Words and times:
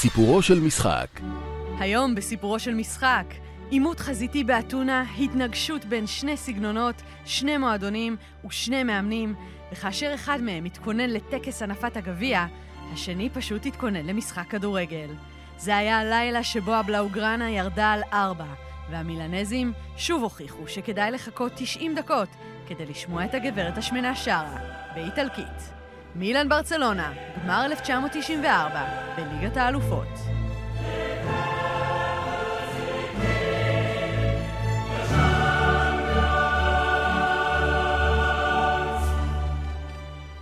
סיפורו 0.00 0.42
של 0.42 0.60
משחק 0.60 1.20
היום 1.78 2.14
בסיפורו 2.14 2.58
של 2.58 2.74
משחק, 2.74 3.24
עימות 3.70 4.00
חזיתי 4.00 4.44
באתונה, 4.44 5.04
התנגשות 5.18 5.84
בין 5.84 6.06
שני 6.06 6.36
סגנונות, 6.36 7.02
שני 7.24 7.56
מועדונים 7.58 8.16
ושני 8.46 8.82
מאמנים, 8.82 9.34
וכאשר 9.72 10.14
אחד 10.14 10.40
מהם 10.42 10.64
התכונן 10.64 11.10
לטקס 11.10 11.62
הנפת 11.62 11.96
הגביע, 11.96 12.46
השני 12.92 13.30
פשוט 13.30 13.66
התכונן 13.66 14.06
למשחק 14.06 14.44
כדורגל. 14.50 15.08
זה 15.56 15.76
היה 15.76 15.98
הלילה 15.98 16.42
שבו 16.42 16.74
הבלאוגרנה 16.74 17.50
ירדה 17.50 17.92
על 17.92 18.02
ארבע, 18.12 18.54
והמילנזים 18.90 19.72
שוב 19.96 20.22
הוכיחו 20.22 20.68
שכדאי 20.68 21.10
לחכות 21.10 21.52
90 21.56 21.94
דקות 21.94 22.28
כדי 22.66 22.86
לשמוע 22.86 23.24
את 23.24 23.34
הגברת 23.34 23.78
השמנה 23.78 24.16
שרה, 24.16 24.58
באיטלקית. 24.94 25.77
מילאן 26.14 26.48
ברצלונה, 26.48 27.12
גמר 27.44 27.64
1994, 27.64 28.84
בליגת 29.16 29.56
האלופות. 29.56 30.08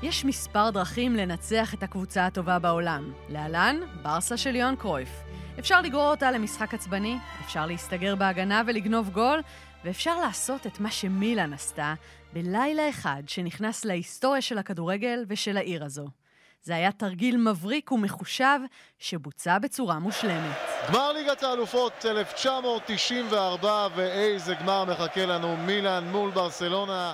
יש 0.02 0.24
מספר 0.24 0.70
דרכים 0.70 1.16
לנצח 1.16 1.74
את 1.74 1.82
הקבוצה 1.82 2.26
הטובה 2.26 2.58
בעולם. 2.58 3.12
להלן, 3.28 3.76
ברסה 4.02 4.36
של 4.36 4.56
יוהאן 4.56 4.76
קרויף. 4.76 5.25
אפשר 5.58 5.80
לגרור 5.80 6.10
אותה 6.10 6.30
למשחק 6.30 6.74
עצבני, 6.74 7.18
אפשר 7.44 7.66
להסתגר 7.66 8.14
בהגנה 8.14 8.62
ולגנוב 8.66 9.10
גול, 9.10 9.42
ואפשר 9.84 10.18
לעשות 10.20 10.66
את 10.66 10.80
מה 10.80 10.90
שמילן 10.90 11.52
עשתה 11.52 11.94
בלילה 12.32 12.88
אחד 12.90 13.22
שנכנס 13.26 13.84
להיסטוריה 13.84 14.42
של 14.42 14.58
הכדורגל 14.58 15.24
ושל 15.28 15.56
העיר 15.56 15.84
הזו. 15.84 16.08
זה 16.62 16.74
היה 16.74 16.92
תרגיל 16.92 17.36
מבריק 17.36 17.92
ומחושב 17.92 18.58
שבוצע 18.98 19.58
בצורה 19.58 19.98
מושלמת. 19.98 20.56
גמר 20.88 21.12
ליגת 21.12 21.42
האלופות 21.42 21.92
1994, 22.04 23.88
ואיזה 23.96 24.54
גמר 24.54 24.84
מחכה 24.84 25.26
לנו, 25.26 25.56
מילאן 25.56 26.04
מול 26.04 26.30
ברסלונה. 26.30 27.12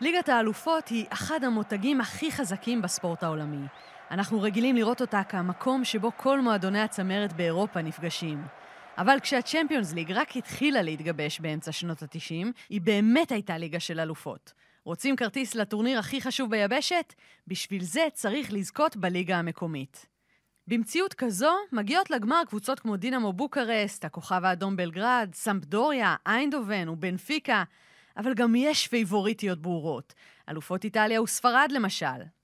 ליגת 0.00 0.28
האלופות 0.28 0.88
היא 0.88 1.06
אחד 1.12 1.44
המותגים 1.44 2.00
הכי 2.00 2.32
חזקים 2.32 2.82
בספורט 2.82 3.22
העולמי. 3.22 3.66
אנחנו 4.10 4.40
רגילים 4.40 4.76
לראות 4.76 5.00
אותה 5.00 5.22
כמקום 5.24 5.84
שבו 5.84 6.12
כל 6.16 6.40
מועדוני 6.40 6.80
הצמרת 6.80 7.32
באירופה 7.32 7.82
נפגשים. 7.82 8.42
אבל 8.98 9.16
כשהצ'מפיונס 9.22 9.92
ליג 9.92 10.12
רק 10.12 10.36
התחילה 10.36 10.82
להתגבש 10.82 11.40
באמצע 11.40 11.72
שנות 11.72 12.02
ה-90, 12.02 12.46
היא 12.68 12.80
באמת 12.80 13.32
הייתה 13.32 13.58
ליגה 13.58 13.80
של 13.80 14.00
אלופות. 14.00 14.52
רוצים 14.84 15.16
כרטיס 15.16 15.54
לטורניר 15.54 15.98
הכי 15.98 16.20
חשוב 16.20 16.50
ביבשת? 16.50 17.14
בשביל 17.46 17.84
זה 17.84 18.06
צריך 18.12 18.52
לזכות 18.52 18.96
בליגה 18.96 19.38
המקומית. 19.38 20.06
במציאות 20.66 21.14
כזו 21.14 21.52
מגיעות 21.72 22.10
לגמר 22.10 22.42
קבוצות 22.48 22.80
כמו 22.80 22.96
דינמו 22.96 23.32
בוקרסט, 23.32 24.04
הכוכב 24.04 24.44
האדום 24.44 24.76
בלגרד, 24.76 25.30
סמפדוריה, 25.34 26.16
איינדובן 26.26 26.88
ובנפיקה, 26.88 27.64
אבל 28.16 28.34
גם 28.34 28.54
יש 28.54 28.88
פייבוריטיות 28.88 29.62
ברורות. 29.62 30.14
אלופות 30.48 30.84
איטליה 30.84 31.22
וספרד 31.22 31.68
למשל. 31.72 32.37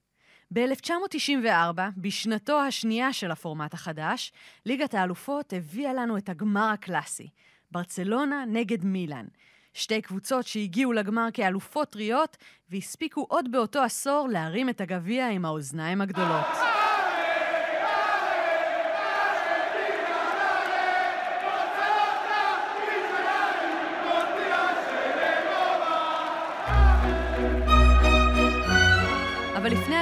ב-1994, 0.50 1.80
בשנתו 1.96 2.60
השנייה 2.60 3.12
של 3.12 3.30
הפורמט 3.30 3.74
החדש, 3.74 4.32
ליגת 4.66 4.94
האלופות 4.94 5.52
הביאה 5.52 5.92
לנו 5.92 6.18
את 6.18 6.28
הגמר 6.28 6.70
הקלאסי, 6.72 7.28
ברצלונה 7.70 8.44
נגד 8.48 8.84
מילאן. 8.84 9.26
שתי 9.72 10.02
קבוצות 10.02 10.46
שהגיעו 10.46 10.92
לגמר 10.92 11.28
כאלופות 11.32 11.90
טריות, 11.90 12.36
והספיקו 12.70 13.26
עוד 13.28 13.52
באותו 13.52 13.82
עשור 13.82 14.28
להרים 14.30 14.68
את 14.68 14.80
הגביע 14.80 15.28
עם 15.28 15.44
האוזניים 15.44 16.00
הגדולות. 16.00 16.73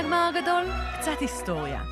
הגמר 0.05 0.31
הגדול, 0.35 0.65
קצת 0.99 1.21
היסטוריה. 1.21 1.83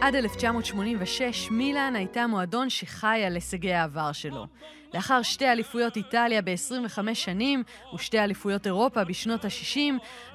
עד 0.00 0.14
1986 0.14 1.50
מילאן 1.50 1.96
הייתה 1.96 2.26
מועדון 2.26 2.70
שחי 2.70 3.22
על 3.26 3.34
הישגי 3.34 3.72
העבר 3.72 4.12
שלו. 4.12 4.46
לאחר 4.94 5.22
שתי 5.22 5.48
אליפויות 5.48 5.96
איטליה 5.96 6.42
ב-25 6.42 7.14
שנים 7.14 7.62
ושתי 7.94 8.18
אליפויות 8.18 8.66
אירופה 8.66 9.04
בשנות 9.04 9.44
ה-60, 9.44 9.78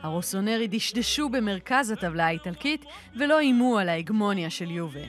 הרוסונרי 0.02 0.68
דשדשו 0.68 1.30
במרכז 1.30 1.92
הטבלה 1.92 2.26
האיטלקית 2.26 2.86
ולא 3.20 3.40
איימו 3.40 3.78
על 3.78 3.90
ההגמוניה 3.90 4.50
של 4.50 4.72
יובה. 4.72 5.06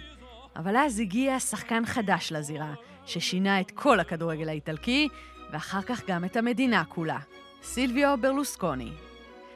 אבל 0.57 0.77
אז 0.77 1.01
הגיע 1.01 1.41
שחקן 1.41 1.87
חדש 1.87 2.33
לזירה, 2.33 2.75
ששינה 3.07 3.61
את 3.61 3.71
כל 3.71 4.01
הכדורגל 4.01 4.49
האיטלקי, 4.49 5.09
ואחר 5.53 5.83
כך 5.83 6.03
גם 6.09 6.25
את 6.25 6.37
המדינה 6.37 6.85
כולה. 6.85 7.19
סילביו 7.63 8.19
ברלוסקוני. 8.21 9.10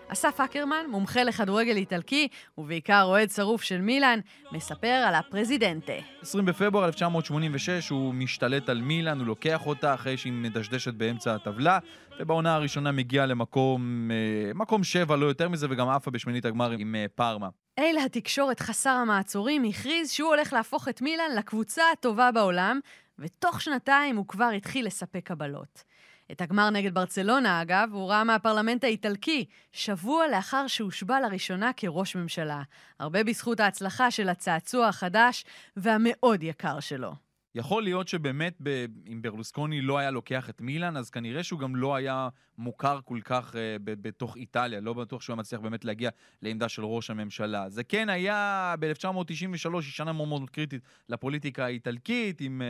אסף 0.09 0.41
אקרמן, 0.41 0.87
מומחה 0.89 1.25
לכדורגל 1.25 1.77
איטלקי, 1.77 2.29
ובעיקר 2.59 3.03
אוהד 3.03 3.31
שרוף 3.31 3.63
של 3.63 3.81
מילאן, 3.81 4.21
מספר 4.53 4.89
על 4.89 5.15
הפרזידנטה. 5.15 5.93
20 6.23 6.45
בפברואר 6.45 6.87
1986 6.87 7.89
הוא 7.89 8.15
משתלט 8.15 8.69
על 8.69 8.81
מילאן, 8.81 9.19
הוא 9.19 9.27
לוקח 9.27 9.67
אותה 9.67 9.95
אחרי 9.95 10.17
שהיא 10.17 10.33
מדשדשת 10.33 10.95
באמצע 10.95 11.35
הטבלה, 11.35 11.79
ובעונה 12.21 12.55
הראשונה 12.55 12.93
מגיע 12.93 13.27
למקום 13.27 14.11
אה, 14.11 14.55
מקום 14.55 14.85
שבע, 14.85 15.17
לא 15.17 15.27
יותר 15.27 15.49
מזה, 15.49 15.67
וגם 15.71 15.89
עפה 15.89 16.11
בשמינית 16.11 16.45
הגמר 16.45 16.71
עם 16.71 16.95
אה, 16.95 17.07
פארמה. 17.15 17.49
אל 17.79 17.97
התקשורת 18.05 18.61
חסר 18.61 18.91
המעצורים 18.91 19.65
הכריז 19.65 20.11
שהוא 20.11 20.29
הולך 20.29 20.53
להפוך 20.53 20.89
את 20.89 21.03
מילאן 21.03 21.31
לקבוצה 21.39 21.83
הטובה 21.93 22.33
בעולם, 22.33 22.81
ותוך 23.19 23.61
שנתיים 23.61 24.17
הוא 24.17 24.29
כבר 24.29 24.49
התחיל 24.57 24.87
לספק 24.87 25.21
קבלות. 25.25 25.85
את 26.33 26.41
הגמר 26.41 26.71
נגד 26.71 26.95
ברצלונה, 26.95 27.63
אגב, 27.63 27.89
הוא 27.93 28.11
ראה 28.11 28.25
מהפרלמנט 28.25 28.85
האיטלקי, 28.85 29.45
שבוע 29.73 30.29
לאחר 30.29 30.67
שהושבע 30.67 31.21
לראשונה 31.21 31.71
כראש 31.77 32.17
ממשלה. 32.17 32.63
הרבה 33.01 33.25
בזכות 33.25 33.61
ההצלחה 33.61 34.11
של 34.11 34.29
הצעצוע 34.29 34.89
החדש 34.89 35.45
והמאוד 35.77 36.43
יקר 36.43 36.81
שלו. 36.81 37.13
יכול 37.57 37.83
להיות 37.83 38.09
שבאמת 38.09 38.57
ב... 38.63 38.87
אם 39.07 39.23
ברלוסקוני 39.23 39.81
לא 39.81 39.99
היה 39.99 40.11
לוקח 40.11 40.51
את 40.51 40.61
מילאן, 40.61 40.97
אז 40.97 41.11
כנראה 41.11 41.43
שהוא 41.43 41.61
גם 41.61 41.77
לא 41.77 41.95
היה 41.95 42.29
מוכר 42.59 43.01
כל 43.05 43.19
כך 43.25 43.55
uh, 43.55 43.57
ב- 43.85 44.09
בתוך 44.09 44.37
איטליה. 44.37 44.81
לא 44.81 44.93
בטוח 44.93 45.23
שהוא 45.23 45.35
היה 45.35 45.39
מצליח 45.39 45.61
באמת 45.61 45.85
להגיע 45.85 46.11
לעמדה 46.43 46.69
של 46.69 46.85
ראש 46.85 47.11
הממשלה. 47.11 47.69
זה 47.69 47.85
כן 47.85 48.09
היה 48.09 48.75
ב-1993, 48.81 49.75
היא 49.75 49.83
שנה 49.83 50.13
מאוד 50.13 50.29
מאוד 50.29 50.51
קריטית 50.51 50.83
לפוליטיקה 51.09 51.65
האיטלקית, 51.65 52.41
עם 52.41 52.63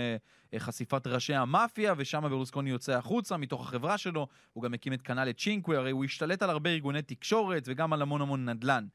uh, 0.54 0.58
חשיפת 0.58 1.06
ראשי 1.06 1.34
המאפיה, 1.34 1.94
ושם 1.96 2.22
ברלוסקוני 2.22 2.70
יוצא 2.70 2.92
החוצה 2.92 3.36
מתוך 3.36 3.68
החברה 3.68 3.98
שלו. 3.98 4.26
הוא 4.52 4.62
גם 4.62 4.74
הקים 4.74 4.92
את 4.92 5.02
כנ"ל 5.02 5.30
את 5.30 5.38
צ'ינקווי, 5.38 5.76
הרי 5.76 5.90
הוא 5.90 6.04
השתלט 6.04 6.42
על 6.42 6.50
הרבה 6.50 6.70
ארגוני 6.70 7.02
תקשורת 7.02 7.62
וגם 7.66 7.92
על 7.92 8.02
המון 8.02 8.20
המון 8.20 8.48
נדל"ן. 8.48 8.86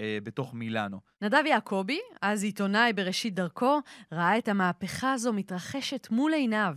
אה, 0.00 0.18
בתוך 0.22 0.54
מילאנו. 0.54 1.00
נדב 1.22 1.42
יעקבי, 1.46 2.00
אז 2.22 2.44
עיתונאי 2.44 2.92
בראשית 2.92 3.34
דרכו, 3.34 3.80
ראה 4.12 4.38
את 4.38 4.48
המהפכה 4.48 5.12
הזו 5.12 5.32
מתרחשת 5.32 6.08
מול 6.10 6.32
עיניו. 6.32 6.74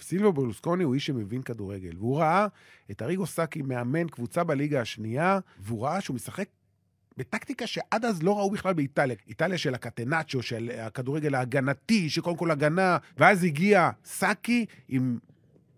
סילבו 0.00 0.32
ברלוסקוני 0.32 0.84
הוא 0.84 0.94
איש 0.94 1.06
שמבין 1.06 1.42
כדורגל, 1.42 1.96
והוא 1.98 2.18
ראה 2.18 2.46
את 2.90 3.02
אריגו 3.02 3.26
סאקי 3.26 3.62
מאמן 3.62 4.08
קבוצה 4.08 4.44
בליגה 4.44 4.80
השנייה, 4.80 5.38
והוא 5.58 5.84
ראה 5.84 6.00
שהוא 6.00 6.14
משחק 6.14 6.48
בטקטיקה 7.16 7.66
שעד 7.66 8.04
אז 8.04 8.22
לא 8.22 8.38
ראו 8.38 8.50
בכלל 8.50 8.74
באיטליה. 8.74 9.16
איטליה 9.28 9.58
של 9.58 9.74
הקטנצ'ו, 9.74 10.42
של 10.42 10.70
הכדורגל 10.78 11.34
ההגנתי, 11.34 12.10
שקודם 12.10 12.36
כל 12.36 12.50
הגנה, 12.50 12.98
ואז 13.16 13.44
הגיע 13.44 13.90
סאקי 14.04 14.66
עם 14.88 15.18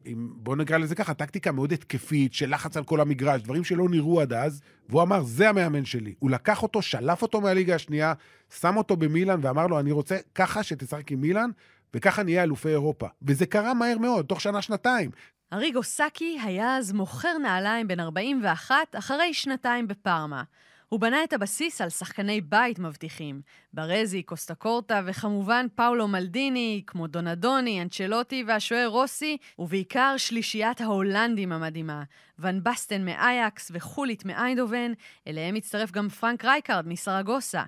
עם, 0.07 0.31
בוא 0.37 0.57
נקרא 0.57 0.79
לזה 0.79 0.95
ככה, 0.95 1.15
טקטיקה 1.15 1.53
מאוד 1.53 1.73
התקפית, 1.73 2.35
של 2.35 2.55
לחץ 2.55 2.77
על 2.77 2.85
כל 2.85 3.01
המגרש, 3.01 3.43
דברים 3.43 3.65
שלא 3.65 3.89
נראו 3.89 4.21
עד 4.21 4.33
אז, 4.33 4.61
והוא 4.89 5.03
אמר, 5.03 5.23
זה 5.23 5.49
המאמן 5.49 5.85
שלי. 5.85 6.15
הוא 6.19 6.31
לקח 6.31 6.63
אותו, 6.63 6.83
שלף 6.83 7.23
אותו 7.23 7.41
מהליגה 7.41 7.75
השנייה, 7.75 8.13
שם 8.61 8.77
אותו 8.77 8.97
במילאן 8.97 9.41
ואמר 9.43 9.67
לו, 9.67 9.81
אני 9.81 9.93
רוצה 9.93 10.17
ככה 10.35 10.63
שתשחק 10.63 11.13
עם 11.13 11.21
מילאן, 11.21 11.51
וככה 11.95 12.23
נהיה 12.23 12.43
אלופי 12.43 12.69
אירופה. 12.69 13.07
וזה 13.23 13.47
קרה 13.47 13.75
מהר 13.75 13.99
מאוד, 13.99 14.27
תוך 14.27 14.41
שנה-שנתיים. 14.41 15.11
אריגו 15.53 15.83
סאקי 15.83 16.39
היה 16.43 16.77
אז 16.77 16.93
מוכר 16.93 17.39
נעליים 17.39 17.89
בן 17.89 18.01
41 18.01 18.75
אחרי 18.99 19.35
שנתיים 19.35 19.89
בפארמה. 19.89 20.43
הוא 20.89 21.01
בנה 21.01 21.25
את 21.25 21.33
הבסיס 21.33 21.81
על 21.81 21.89
שחקני 21.89 22.41
בית 22.41 22.79
מבטיחים, 22.79 23.41
ברזי, 23.73 24.23
קוסטה 24.23 24.55
קורטה 24.55 25.01
וכמובן 25.07 25.67
פאולו 25.75 26.09
מלדיני, 26.09 26.83
כמו 26.87 27.07
דונדוני, 27.07 27.83
אנצ'לוטי 27.83 28.45
והשוער 28.47 28.87
רוסי, 28.87 29.37
ובעיקר 29.59 30.15
שלישיית 30.17 30.81
ההולנדים 30.81 31.53
המדהימה, 31.53 32.03
ון 32.39 32.63
בסטן 32.63 33.05
מאייאקס 33.05 33.71
וחולית 33.75 34.25
מאיינדובן, 34.25 34.93
אליהם 35.27 35.55
הצטרף 35.55 35.91
גם 35.91 36.09
פרנק 36.09 36.45
רייקארד 36.45 36.89
מסרגוסה. 36.89 37.63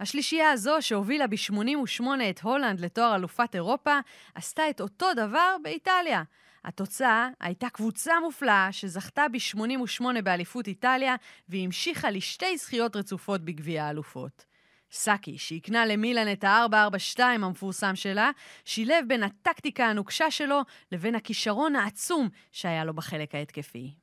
השלישייה 0.00 0.50
הזו, 0.50 0.76
שהובילה 0.80 1.26
ב-88 1.26 2.02
את 2.30 2.40
הולנד 2.40 2.80
לתואר 2.80 3.14
אלופת 3.14 3.54
אירופה, 3.54 3.98
עשתה 4.34 4.70
את 4.70 4.80
אותו 4.80 5.06
דבר 5.16 5.56
באיטליה. 5.62 6.22
התוצאה 6.68 7.28
הייתה 7.40 7.68
קבוצה 7.70 8.12
מופלאה 8.22 8.68
שזכתה 8.72 9.26
ב-88 9.32 10.20
באליפות 10.24 10.66
איטליה 10.66 11.16
והמשיכה 11.48 12.10
לשתי 12.10 12.56
זכיות 12.56 12.96
רצופות 12.96 13.40
בגביע 13.40 13.84
האלופות. 13.84 14.44
סאקי, 14.90 15.38
שהקנה 15.38 15.86
למילן 15.86 16.32
את 16.32 16.44
ה-442 16.44 17.20
המפורסם 17.22 17.96
שלה, 17.96 18.30
שילב 18.64 19.04
בין 19.08 19.22
הטקטיקה 19.22 19.86
הנוקשה 19.86 20.30
שלו 20.30 20.60
לבין 20.92 21.14
הכישרון 21.14 21.76
העצום 21.76 22.28
שהיה 22.52 22.84
לו 22.84 22.94
בחלק 22.94 23.34
ההתקפי. 23.34 23.94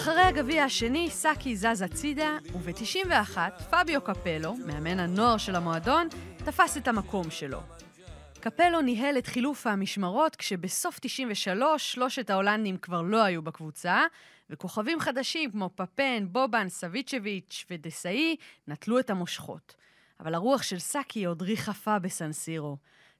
אחרי 0.00 0.20
הגביע 0.20 0.64
השני, 0.64 1.10
סאקי 1.10 1.56
זז 1.56 1.82
הצידה, 1.82 2.38
וב-91, 2.52 3.38
פביו 3.70 4.00
קפלו, 4.00 4.54
מאמן 4.66 4.98
הנוער 4.98 5.36
של 5.36 5.56
המועדון, 5.56 6.08
תפס 6.36 6.76
את 6.76 6.88
המקום 6.88 7.30
שלו. 7.30 7.60
קפלו 8.40 8.80
ניהל 8.80 9.18
את 9.18 9.26
חילוף 9.26 9.66
המשמרות, 9.66 10.36
כשבסוף 10.36 10.98
93 11.02 11.92
שלושת 11.92 12.30
ההולנדים 12.30 12.76
כבר 12.76 13.02
לא 13.02 13.22
היו 13.22 13.42
בקבוצה, 13.42 14.04
וכוכבים 14.50 15.00
חדשים 15.00 15.50
כמו 15.50 15.70
פפן, 15.74 16.26
בובן, 16.28 16.68
סביצ'ביץ' 16.68 17.64
ודסאי 17.70 18.36
נטלו 18.68 18.98
את 18.98 19.10
המושכות. 19.10 19.74
אבל 20.20 20.34
הרוח 20.34 20.62
של 20.62 20.78
סאקי 20.78 21.24
עוד 21.24 21.42
ריחפה 21.42 21.98
בסנסירו. 21.98 22.76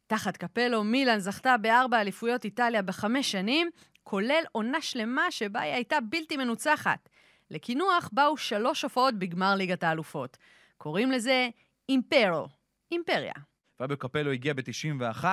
תחת 0.07 0.37
קפלו, 0.37 0.85
מילאן 0.85 1.19
זכתה 1.19 1.57
בארבע 1.57 2.01
אליפויות 2.01 2.45
איטליה 2.45 2.83
בחמש 2.83 3.33
שנים, 3.33 3.71
כולל 4.03 4.43
עונה 4.53 4.81
שלמה 4.81 5.31
שבה 5.31 5.61
היא 5.61 5.75
הייתה 5.75 5.99
בלתי 6.01 6.37
מנוצחת. 6.37 7.09
לקינוח 7.51 8.11
באו 8.13 8.37
שלוש 8.37 8.83
הופעות 8.83 9.15
בגמר 9.15 9.55
ליגת 9.55 9.83
האלופות. 9.83 10.37
קוראים 10.79 11.11
לזה 11.11 11.49
אימפרו, 11.89 12.49
אימפריה. 12.93 13.33
פביו 13.77 13.99
קפלו 13.99 14.33
הגיע 14.33 14.55
ב-91 14.55 15.25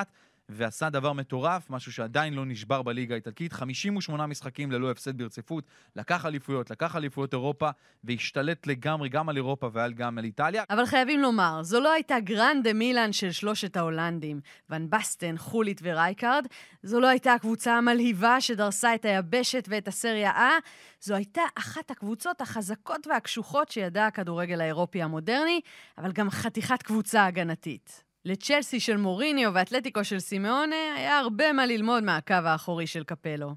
ועשה 0.50 0.90
דבר 0.90 1.14
מטורף, 1.14 1.70
משהו 1.70 1.92
שעדיין 1.92 2.34
לא 2.34 2.46
נשבר 2.46 2.82
בליגה 2.82 3.14
האיטלקית, 3.14 3.54
58 3.54 4.28
משחקים 4.28 4.72
ללא 4.72 4.92
הפסד 4.92 5.18
ברציפות, 5.18 5.64
לקח 5.96 6.26
אליפויות, 6.26 6.72
לקח 6.72 6.96
אליפויות 6.96 7.34
אירופה, 7.34 7.70
והשתלט 8.04 8.68
לגמרי 8.68 9.10
גם 9.10 9.30
על 9.30 9.36
אירופה 9.36 9.70
וגם 9.74 10.18
על 10.18 10.24
איטליה. 10.24 10.64
אבל 10.70 10.86
חייבים 10.86 11.22
לומר, 11.22 11.60
זו 11.64 11.80
לא 11.80 11.92
הייתה 11.92 12.20
grande 12.20 12.74
מילאן 12.74 13.14
של 13.14 13.32
שלושת 13.32 13.78
ההולנדים, 13.78 14.40
ון 14.70 14.90
בסטן, 14.90 15.38
חולית 15.38 15.82
ורייקארד, 15.84 16.48
זו 16.84 17.00
לא 17.00 17.08
הייתה 17.08 17.34
הקבוצה 17.34 17.78
המלהיבה 17.78 18.42
שדרסה 18.42 18.96
את 18.96 19.06
היבשת 19.06 19.66
ואת 19.68 19.88
הסריה 19.88 20.32
A, 20.32 20.62
זו 21.02 21.16
הייתה 21.16 21.42
אחת 21.56 21.92
הקבוצות 21.92 22.42
החזקות 22.42 23.08
והקשוחות 23.08 23.70
שידע 23.70 24.08
הכדורגל 24.08 24.62
האירופי 24.62 25.02
המודרני, 25.02 25.62
אבל 25.98 26.12
גם 26.12 26.30
חתיכת 26.30 26.84
קבוצה 26.84 27.26
הגנתית. 27.26 28.07
לצ'לסי 28.28 28.80
של 28.80 28.98
מוריניו 28.98 29.52
ואתלטיקו 29.54 30.04
של 30.04 30.20
סימאונה 30.20 30.94
היה 30.96 31.20
הרבה 31.20 31.54
מה 31.54 31.66
ללמוד 31.66 32.04
מהקו 32.04 32.34
האחורי 32.34 32.88
של 32.88 33.04
קפלו. 33.04 33.56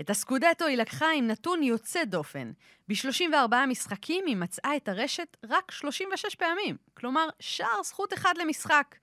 את 0.00 0.10
הסקודטו 0.10 0.66
היא 0.66 0.76
לקחה 0.76 1.06
עם 1.16 1.26
נתון 1.26 1.62
יוצא 1.62 2.04
דופן. 2.04 2.52
ב-34 2.88 3.54
משחקים 3.68 4.24
היא 4.26 4.36
מצאה 4.36 4.76
את 4.76 4.88
הרשת 4.88 5.36
רק 5.48 5.70
36 5.70 6.34
פעמים, 6.34 6.76
כלומר 6.94 7.28
שער 7.40 7.82
זכות 7.84 8.12
אחד 8.14 8.34
למשחק. 8.38 8.96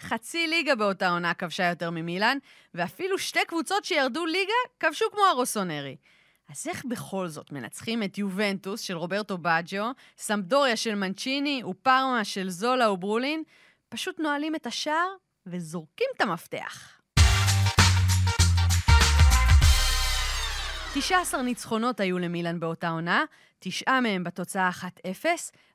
חצי 0.00 0.46
ליגה 0.46 0.74
באותה 0.74 1.08
עונה 1.08 1.34
כבשה 1.34 1.68
יותר 1.68 1.90
ממילאן, 1.90 2.38
ואפילו 2.74 3.18
שתי 3.18 3.44
קבוצות 3.46 3.84
שירדו 3.84 4.26
ליגה 4.26 4.52
כבשו 4.80 5.04
כמו 5.12 5.22
הרוסונרי. 5.30 5.96
אז 6.50 6.66
איך 6.68 6.84
בכל 6.84 7.28
זאת 7.28 7.52
מנצחים 7.52 8.02
את 8.02 8.18
יובנטוס 8.18 8.80
של 8.80 8.96
רוברטו 8.96 9.38
בג'ו, 9.38 9.84
סמדוריה 10.18 10.76
של 10.76 10.94
מנצ'יני 10.94 11.62
ופרמה 11.64 12.24
של 12.24 12.50
זולה 12.50 12.90
וברולין, 12.90 13.42
פשוט 13.92 14.20
נועלים 14.20 14.54
את 14.54 14.66
השער 14.66 15.08
וזורקים 15.46 16.06
את 16.16 16.20
המפתח. 16.20 17.00
19 20.94 21.42
ניצחונות 21.42 22.00
היו 22.00 22.18
למילן 22.18 22.60
באותה 22.60 22.88
עונה, 22.88 23.24
תשעה 23.58 24.00
מהם 24.00 24.24
בתוצאה 24.24 24.70
1-0, 24.70 25.26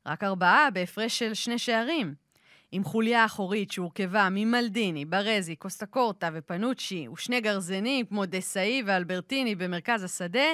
רק 0.06 0.24
ארבעה 0.24 0.72
בהפרש 0.72 1.20
של 1.20 1.34
שני 1.34 1.60
שערים. 1.60 2.16
עם 2.72 2.84
חוליה 2.84 3.26
אחורית 3.26 3.72
שהורכבה 3.72 4.28
ממלדיני, 4.32 5.06
ברזי, 5.06 5.56
קוסטה 5.56 5.86
קורטה 5.86 6.30
ופנוצ'י, 6.34 7.08
ושני 7.08 7.42
גרזנים 7.42 8.06
כמו 8.06 8.26
דסאי 8.26 8.84
ואלברטיני 8.86 9.56
במרכז 9.56 10.04
השדה, 10.04 10.48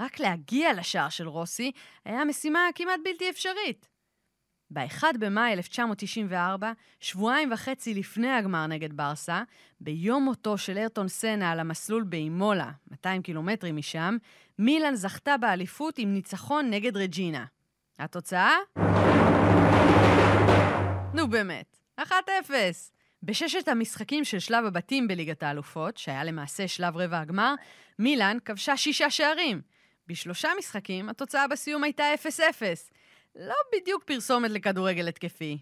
רק 0.00 0.20
להגיע 0.20 0.72
לשער 0.72 1.08
של 1.08 1.28
רוסי 1.28 1.72
היה 2.04 2.24
משימה 2.24 2.68
כמעט 2.74 3.00
בלתי 3.04 3.30
אפשרית. 3.30 3.91
ב-1 4.72 5.04
במאי 5.18 5.52
1994, 5.52 6.72
שבועיים 7.00 7.52
וחצי 7.52 7.94
לפני 7.94 8.30
הגמר 8.30 8.66
נגד 8.66 8.96
ברסה, 8.96 9.42
ביום 9.80 10.24
מותו 10.24 10.58
של 10.58 10.78
ארטון 10.78 11.08
סנה 11.08 11.50
על 11.50 11.60
המסלול 11.60 12.02
באימולה, 12.02 12.70
200 12.90 13.22
קילומטרים 13.22 13.76
משם, 13.76 14.16
מילאן 14.58 14.94
זכתה 14.94 15.36
באליפות 15.36 15.98
עם 15.98 16.14
ניצחון 16.14 16.70
נגד 16.70 16.96
רג'ינה. 16.96 17.44
התוצאה? 17.98 18.56
נו 21.14 21.28
באמת, 21.28 21.78
1-0. 22.00 22.02
בששת 23.22 23.68
המשחקים 23.68 24.24
של 24.24 24.38
שלב 24.38 24.64
הבתים 24.64 25.08
בליגת 25.08 25.42
האלופות, 25.42 25.96
שהיה 25.96 26.24
למעשה 26.24 26.68
שלב 26.68 26.96
רבע 26.96 27.20
הגמר, 27.20 27.54
מילאן 27.98 28.36
כבשה 28.44 28.76
שישה 28.76 29.10
שערים. 29.10 29.60
בשלושה 30.06 30.48
משחקים 30.58 31.08
התוצאה 31.08 31.48
בסיום 31.48 31.84
הייתה 31.84 32.04
0-0. 32.14 32.22
לא 33.36 33.54
בדיוק 33.74 34.04
פרסומת 34.04 34.50
לכדורגל 34.50 35.08
התקפי. 35.08 35.58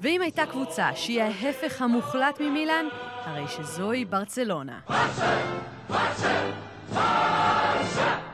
ואם 0.00 0.22
הייתה 0.22 0.46
קבוצה 0.46 0.90
שהיא 0.94 1.22
ההפך 1.22 1.82
המוחלט 1.82 2.40
ממילאן, 2.40 2.86
הרי 3.24 3.48
שזוהי 3.48 4.04
ברצלונה. 4.04 4.80
ברצל! 4.88 5.38
ברצל! 5.88 6.50
ברצל! 6.92 8.29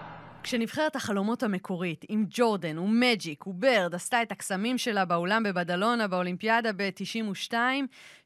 כשנבחרת 0.47 0.97
החלומות 0.97 1.43
המקורית, 1.43 2.05
עם 2.09 2.27
ג'ורדן 2.31 2.79
ומג'יק 2.79 3.47
וברד, 3.47 3.95
עשתה 3.95 4.23
את 4.23 4.33
הקסמים 4.33 4.79
שלה 4.79 5.05
באולם 5.05 5.43
בבדלונה 5.43 6.09
באולימפיאדה 6.09 6.73
ב-92, 6.77 7.55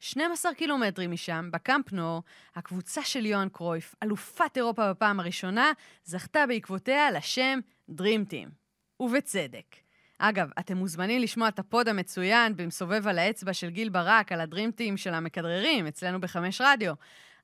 12 0.00 0.54
קילומטרים 0.54 1.10
משם, 1.10 1.48
בקאמפ 1.52 1.92
נור, 1.92 2.22
הקבוצה 2.56 3.02
של 3.02 3.26
יוהאן 3.26 3.48
קרויף, 3.48 3.94
אלופת 4.02 4.56
אירופה 4.56 4.90
בפעם 4.90 5.20
הראשונה, 5.20 5.72
זכתה 6.04 6.46
בעקבותיה 6.46 7.10
לשם 7.10 7.58
Dream 7.90 8.30
Team. 8.30 8.48
ובצדק. 9.00 9.76
אגב, 10.18 10.50
אתם 10.58 10.76
מוזמנים 10.76 11.22
לשמוע 11.22 11.48
את 11.48 11.58
הפוד 11.58 11.88
המצוין 11.88 12.56
במסובב 12.56 13.08
על 13.08 13.18
האצבע 13.18 13.52
של 13.52 13.70
גיל 13.70 13.88
ברק 13.88 14.32
על 14.32 14.40
הדרימטים 14.40 14.96
של 14.96 15.14
המכדררים, 15.14 15.86
אצלנו 15.86 16.20
בחמש 16.20 16.60
רדיו. 16.60 16.94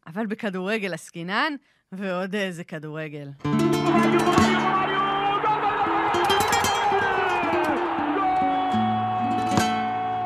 אבל 0.06 0.26
בכדורגל 0.26 0.94
עסקינן, 0.94 1.54
ועוד 1.98 2.34
איזה 2.34 2.64
כדורגל. 2.64 3.28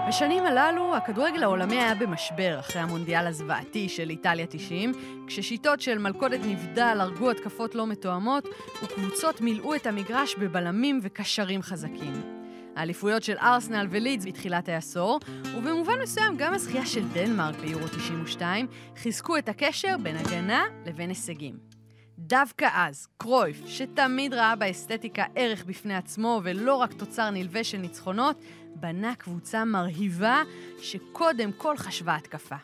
בשנים 0.08 0.46
הללו, 0.46 0.96
הכדורגל 0.96 1.42
העולמי 1.42 1.76
היה 1.76 1.94
במשבר 1.94 2.56
אחרי 2.58 2.82
המונדיאל 2.82 3.26
הזוועתי 3.26 3.88
של 3.88 4.10
איטליה 4.10 4.46
90, 4.46 4.92
כששיטות 5.26 5.80
של 5.80 5.98
מלכודת 5.98 6.40
נבדל 6.44 6.96
הרגו 7.00 7.30
התקפות 7.30 7.74
לא 7.74 7.86
מתואמות, 7.86 8.48
וקבוצות 8.82 9.40
מילאו 9.40 9.74
את 9.74 9.86
המגרש 9.86 10.34
בבלמים 10.34 11.00
וקשרים 11.02 11.62
חזקים. 11.62 12.39
האליפויות 12.76 13.22
של 13.22 13.36
ארסנל 13.38 13.86
ולידס 13.90 14.24
בתחילת 14.26 14.68
העשור, 14.68 15.20
ובמובן 15.56 15.92
מסוים 16.02 16.36
גם 16.36 16.54
הזכייה 16.54 16.86
של 16.86 17.08
דנמרק 17.12 17.54
ביורו 17.54 17.88
92, 17.88 18.66
חיזקו 18.96 19.36
את 19.36 19.48
הקשר 19.48 19.96
בין 20.02 20.16
הגנה 20.16 20.64
לבין 20.86 21.08
הישגים. 21.08 21.70
דווקא 22.18 22.68
אז, 22.72 23.08
קרויף, 23.18 23.62
שתמיד 23.66 24.34
ראה 24.34 24.56
באסתטיקה 24.56 25.24
ערך 25.34 25.64
בפני 25.64 25.94
עצמו 25.94 26.40
ולא 26.44 26.74
רק 26.74 26.92
תוצר 26.92 27.30
נלווה 27.30 27.64
של 27.64 27.78
ניצחונות, 27.78 28.36
בנה 28.74 29.14
קבוצה 29.14 29.64
מרהיבה 29.64 30.42
שקודם 30.80 31.52
כל 31.52 31.76
חשבה 31.76 32.16
התקפה. 32.16 32.56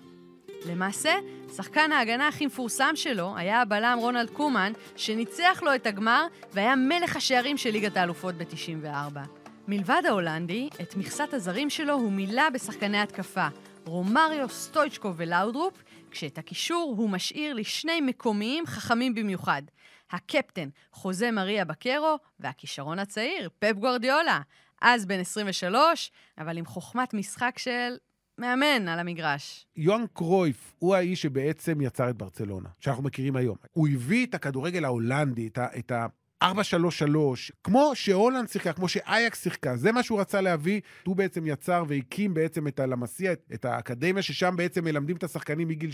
למעשה, 0.66 1.14
שחקן 1.56 1.92
ההגנה 1.92 2.28
הכי 2.28 2.46
מפורסם 2.46 2.92
שלו 2.94 3.36
היה 3.36 3.60
הבלם 3.60 3.98
רונלד 4.00 4.30
קומן, 4.30 4.72
שניצח 4.96 5.62
לו 5.62 5.75
את 5.75 5.86
הגמר 5.86 6.26
והיה 6.52 6.76
מלך 6.76 7.16
השערים 7.16 7.56
של 7.56 7.70
ליגת 7.70 7.96
האלופות 7.96 8.34
ב-94. 8.34 9.36
מלבד 9.68 10.02
ההולנדי, 10.08 10.68
את 10.82 10.96
מכסת 10.96 11.35
הזרים 11.35 11.70
שלו 11.70 11.94
הוא 11.94 12.12
מילא 12.12 12.50
בשחקני 12.50 12.99
התקפה, 12.99 13.46
רומריו, 13.85 14.49
סטויצ'קו 14.49 15.12
ולאודרופ, 15.16 15.82
כשאת 16.11 16.38
הקישור 16.38 16.94
הוא 16.96 17.11
משאיר 17.11 17.54
לשני 17.54 18.00
מקומיים 18.00 18.66
חכמים 18.66 19.14
במיוחד. 19.14 19.62
הקפטן, 20.11 20.68
חוזה 20.92 21.30
מריה 21.30 21.64
בקרו, 21.64 22.18
והכישרון 22.40 22.99
הצעיר, 22.99 23.49
פפ 23.58 23.73
גוורדיולה. 23.73 24.40
אז 24.82 25.06
בן 25.06 25.20
23, 25.20 26.11
אבל 26.38 26.58
עם 26.58 26.66
חוכמת 26.66 27.14
משחק 27.14 27.58
של 27.58 27.96
מאמן 28.38 28.88
על 28.88 28.99
המגרש. 28.99 29.66
יוהאן 29.76 30.04
קרויף 30.12 30.75
הוא 30.78 30.94
האיש 30.94 31.23
שבעצם 31.23 31.80
יצר 31.80 32.11
את 32.11 32.16
ברצלונה, 32.16 32.68
שאנחנו 32.80 33.02
מכירים 33.02 33.37
היום. 33.37 33.56
הוא 33.73 33.88
הביא 33.88 34.26
את 34.26 34.35
הכדורגל 34.35 34.85
ההולנדי, 34.85 35.46
את, 35.46 35.58
ה, 35.58 35.66
את 35.78 35.92
4-3-3, 36.45 36.47
כמו 37.64 37.90
שהולנד 37.95 38.49
שיחקה, 38.49 38.73
כמו 38.73 38.88
שאייקס 38.88 39.43
שיחקה, 39.43 39.76
זה 39.76 39.93
מה 39.93 40.02
שהוא 40.02 40.21
רצה 40.21 40.40
להביא. 40.40 40.81
הוא 41.07 41.16
בעצם 41.16 41.47
יצר 41.47 41.85
והקים 41.88 42.35
בעצם 42.35 42.69
את 42.69 42.81
הלמסיה, 42.81 43.33
את 43.33 43.64
האקדמיה, 43.64 44.23
ששם 44.23 44.55
בעצם 44.57 44.85
מלמדים 44.85 45.16
את 45.16 45.25
השחקנים 45.25 45.69
מגיל 45.69 45.90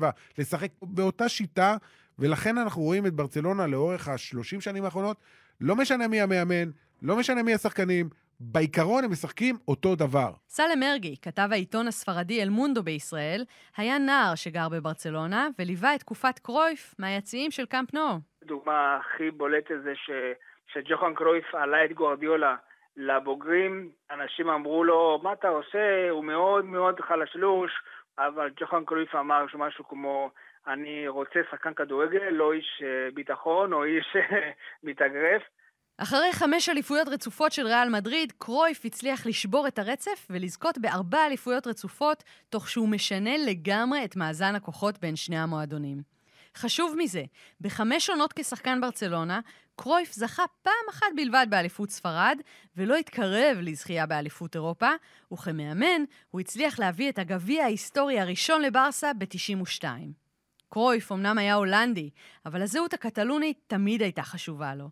6-7 0.00 0.04
לשחק 0.38 0.70
באותה 0.82 1.28
שיטה, 1.28 1.76
ולכן 2.18 2.58
אנחנו 2.58 2.82
רואים 2.82 3.06
את 3.06 3.14
ברצלונה 3.14 3.66
לאורך 3.66 4.08
ה-30 4.08 4.60
שנים 4.60 4.84
האחרונות, 4.84 5.16
לא 5.60 5.76
משנה 5.76 6.08
מי 6.08 6.20
המאמן, 6.20 6.70
לא 7.02 7.16
משנה 7.16 7.42
מי 7.42 7.54
השחקנים, 7.54 8.08
בעיקרון 8.40 9.04
הם 9.04 9.10
משחקים 9.10 9.56
אותו 9.68 9.96
דבר. 9.96 10.32
סלם 10.48 10.80
מרגי, 10.80 11.16
כתב 11.22 11.48
העיתון 11.52 11.88
הספרדי 11.88 12.42
אל 12.42 12.48
מונדו 12.48 12.82
בישראל, 12.82 13.44
היה 13.76 13.98
נער 13.98 14.34
שגר 14.34 14.68
בברצלונה 14.68 15.48
וליווה 15.58 15.94
את 15.94 16.00
תקופת 16.00 16.38
קרויף 16.38 16.94
מהיציעים 16.98 17.50
של 17.50 17.66
קאמפ 17.66 17.94
נו. 17.94 18.20
הדוגמה 18.46 18.96
הכי 18.96 19.30
בולטת 19.30 19.74
זה 19.84 19.92
ש... 19.94 20.10
שג'וחן 20.72 21.14
קרויף 21.14 21.54
עלה 21.54 21.84
את 21.84 21.92
גוארדיולה 21.92 22.56
לבוגרים, 22.96 23.90
אנשים 24.10 24.48
אמרו 24.48 24.84
לו, 24.84 25.20
מה 25.22 25.32
אתה 25.32 25.48
עושה? 25.48 26.10
הוא 26.10 26.24
מאוד 26.24 26.64
מאוד 26.64 27.00
חלשלוש, 27.00 27.72
אבל 28.18 28.50
ג'וחן 28.56 28.84
קרויף 28.84 29.14
אמר 29.14 29.44
משהו 29.54 29.88
כמו, 29.88 30.30
אני 30.66 31.08
רוצה 31.08 31.40
שחקן 31.50 31.74
כדורגל, 31.74 32.28
לא 32.30 32.52
איש 32.52 32.82
אה, 32.84 33.08
ביטחון 33.14 33.72
או 33.72 33.84
איש 33.84 34.16
אה, 34.16 34.50
מתאגרף. 34.82 35.42
אחרי 35.98 36.32
חמש 36.32 36.68
אליפויות 36.68 37.08
רצופות 37.08 37.52
של 37.52 37.66
ריאל 37.66 37.88
מדריד, 37.88 38.32
קרויף 38.38 38.84
הצליח 38.84 39.26
לשבור 39.26 39.68
את 39.68 39.78
הרצף 39.78 40.26
ולזכות 40.30 40.78
בארבע 40.78 41.26
אליפויות 41.26 41.66
רצופות, 41.66 42.24
תוך 42.50 42.68
שהוא 42.68 42.88
משנה 42.88 43.30
לגמרי 43.48 44.04
את 44.04 44.16
מאזן 44.16 44.54
הכוחות 44.54 44.98
בין 44.98 45.16
שני 45.16 45.38
המועדונים. 45.38 46.15
חשוב 46.56 46.94
מזה, 46.98 47.24
בחמש 47.60 48.10
עונות 48.10 48.32
כשחקן 48.32 48.80
ברצלונה, 48.80 49.40
קרויף 49.76 50.12
זכה 50.12 50.44
פעם 50.62 50.72
אחת 50.90 51.06
בלבד 51.16 51.46
באליפות 51.50 51.90
ספרד, 51.90 52.38
ולא 52.76 52.96
התקרב 52.96 53.58
לזכייה 53.60 54.06
באליפות 54.06 54.54
אירופה, 54.54 54.90
וכמאמן, 55.32 56.02
הוא 56.30 56.40
הצליח 56.40 56.78
להביא 56.78 57.08
את 57.08 57.18
הגביע 57.18 57.64
ההיסטורי 57.64 58.20
הראשון 58.20 58.62
לברסה 58.62 59.12
ב-92. 59.14 59.84
קרויף 60.68 61.12
אמנם 61.12 61.38
היה 61.38 61.54
הולנדי, 61.54 62.10
אבל 62.46 62.62
הזהות 62.62 62.94
הקטלונית 62.94 63.58
תמיד 63.66 64.02
הייתה 64.02 64.22
חשובה 64.22 64.74
לו. 64.74 64.90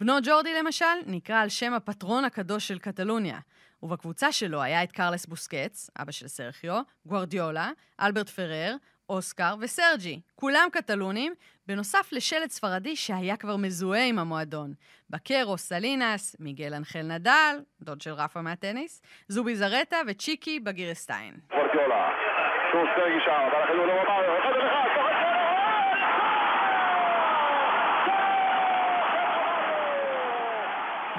בנו 0.00 0.12
ג'ורדי 0.22 0.54
למשל 0.54 0.84
נקרא 1.06 1.40
על 1.40 1.48
שם 1.48 1.72
הפטרון 1.72 2.24
הקדוש 2.24 2.68
של 2.68 2.78
קטלוניה, 2.78 3.38
ובקבוצה 3.82 4.32
שלו 4.32 4.62
היה 4.62 4.82
את 4.82 4.92
קרלס 4.92 5.26
בוסקץ, 5.26 5.90
אבא 5.96 6.12
של 6.12 6.28
סרחיו, 6.28 6.82
גוארדיולה, 7.06 7.70
אלברט 8.00 8.28
פרר, 8.28 8.76
אוסקר 9.10 9.54
וסרג'י, 9.60 10.20
כולם 10.34 10.68
קטלונים, 10.72 11.34
בנוסף 11.66 12.08
לשלט 12.12 12.50
ספרדי 12.50 12.96
שהיה 12.96 13.36
כבר 13.36 13.56
מזוהה 13.56 14.04
עם 14.04 14.18
המועדון. 14.18 14.74
בקרו, 15.10 15.58
סלינס, 15.58 16.36
מיגל 16.40 16.74
אנחל 16.74 17.02
נדל, 17.02 17.60
דוד 17.82 18.00
של 18.00 18.12
רפה 18.12 18.42
מהטניס, 18.42 19.02
זובי 19.28 19.56
זרטה 19.56 19.96
וצ'יקי 20.06 20.60
בגירסטיין. 20.60 21.34
לא 21.50 21.58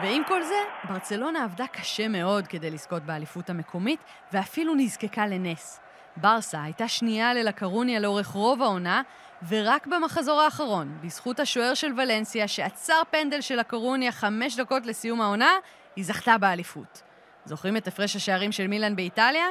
ועם 0.01 0.23
כל 0.27 0.41
זה, 0.41 0.55
ברצלונה 0.83 1.43
עבדה 1.43 1.67
קשה 1.67 2.07
מאוד 2.07 2.47
כדי 2.47 2.71
לזכות 2.71 3.03
באליפות 3.03 3.49
המקומית, 3.49 3.99
ואפילו 4.33 4.75
נזקקה 4.75 5.27
לנס. 5.27 5.86
ברסה 6.21 6.63
הייתה 6.63 6.87
שנייה 6.87 7.33
ללקרוניה 7.33 7.99
לאורך 7.99 8.27
רוב 8.27 8.61
העונה, 8.61 9.01
ורק 9.47 9.87
במחזור 9.87 10.41
האחרון, 10.41 10.97
בזכות 11.03 11.39
השוער 11.39 11.73
של 11.73 11.91
ולנסיה, 11.97 12.47
שעצר 12.47 13.01
פנדל 13.11 13.41
של 13.41 13.55
לקרוניה 13.55 14.11
חמש 14.11 14.55
דקות 14.55 14.85
לסיום 14.85 15.21
העונה, 15.21 15.51
היא 15.95 16.05
זכתה 16.05 16.37
באליפות. 16.37 17.01
זוכרים 17.45 17.77
את 17.77 17.87
הפרש 17.87 18.15
השערים 18.15 18.51
של 18.51 18.67
מילאן 18.67 18.95
באיטליה? 18.95 19.45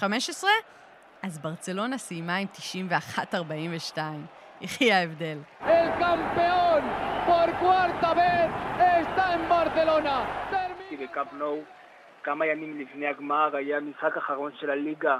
36-15? 0.00 0.44
אז 1.22 1.38
ברצלונה 1.38 1.98
סיימה 1.98 2.36
עם 2.36 2.46
91-42. 3.94 3.98
יחי 4.60 4.92
ההבדל. 4.92 5.38
ברצלונה. 9.48 10.24
בקאמפ 11.00 11.32
נואו, 11.32 11.62
כמה 12.22 12.46
ימים 12.46 12.80
לפני 12.80 13.06
הגמר 13.06 13.56
היה 13.56 13.80
משחק 13.80 14.16
אחרון 14.16 14.52
של 14.60 14.70
הליגה, 14.70 15.18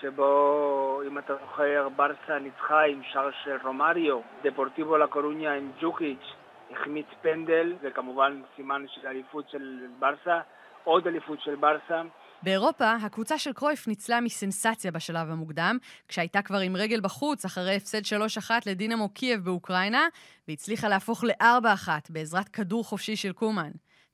שבו, 0.00 1.02
אם 1.06 1.18
אתה 1.18 1.32
זוכר, 1.40 1.88
ברסה 1.96 2.38
ניצחה 2.38 2.82
עם 2.82 3.02
שער 3.12 3.30
של 3.44 3.56
רומריו, 3.64 4.20
דפורטיבו 4.44 4.96
לה 4.96 5.06
קורוניה 5.06 5.54
עם 5.54 5.72
ג'וקיץ', 5.80 6.26
החמיץ 6.70 7.06
פנדל, 7.22 7.74
וכמובן 7.82 8.42
סימן 8.56 8.84
של 8.94 9.06
אליפות 9.06 9.44
של 9.50 9.86
ברסה, 9.98 10.40
עוד 10.84 11.06
אליפות 11.06 11.40
של 11.40 11.54
ברסה. 11.54 12.02
באירופה, 12.42 12.92
הקבוצה 12.92 13.38
של 13.38 13.52
קרויף 13.52 13.88
ניצלה 13.88 14.20
מסנסציה 14.20 14.90
בשלב 14.90 15.30
המוקדם, 15.30 15.78
כשהייתה 16.08 16.42
כבר 16.42 16.58
עם 16.58 16.76
רגל 16.76 17.00
בחוץ 17.00 17.44
אחרי 17.44 17.76
הפסד 17.76 18.02
3-1 18.48 18.50
לדינמו 18.66 19.08
קייב 19.08 19.44
באוקראינה, 19.44 20.06
והצליחה 20.48 20.88
להפוך 20.88 21.24
ל-4-1 21.24 21.88
בעזרת 22.10 22.48
כדור 22.48 22.84
חופשי 22.84 23.16
של 23.16 23.32
קומן. 23.32 23.70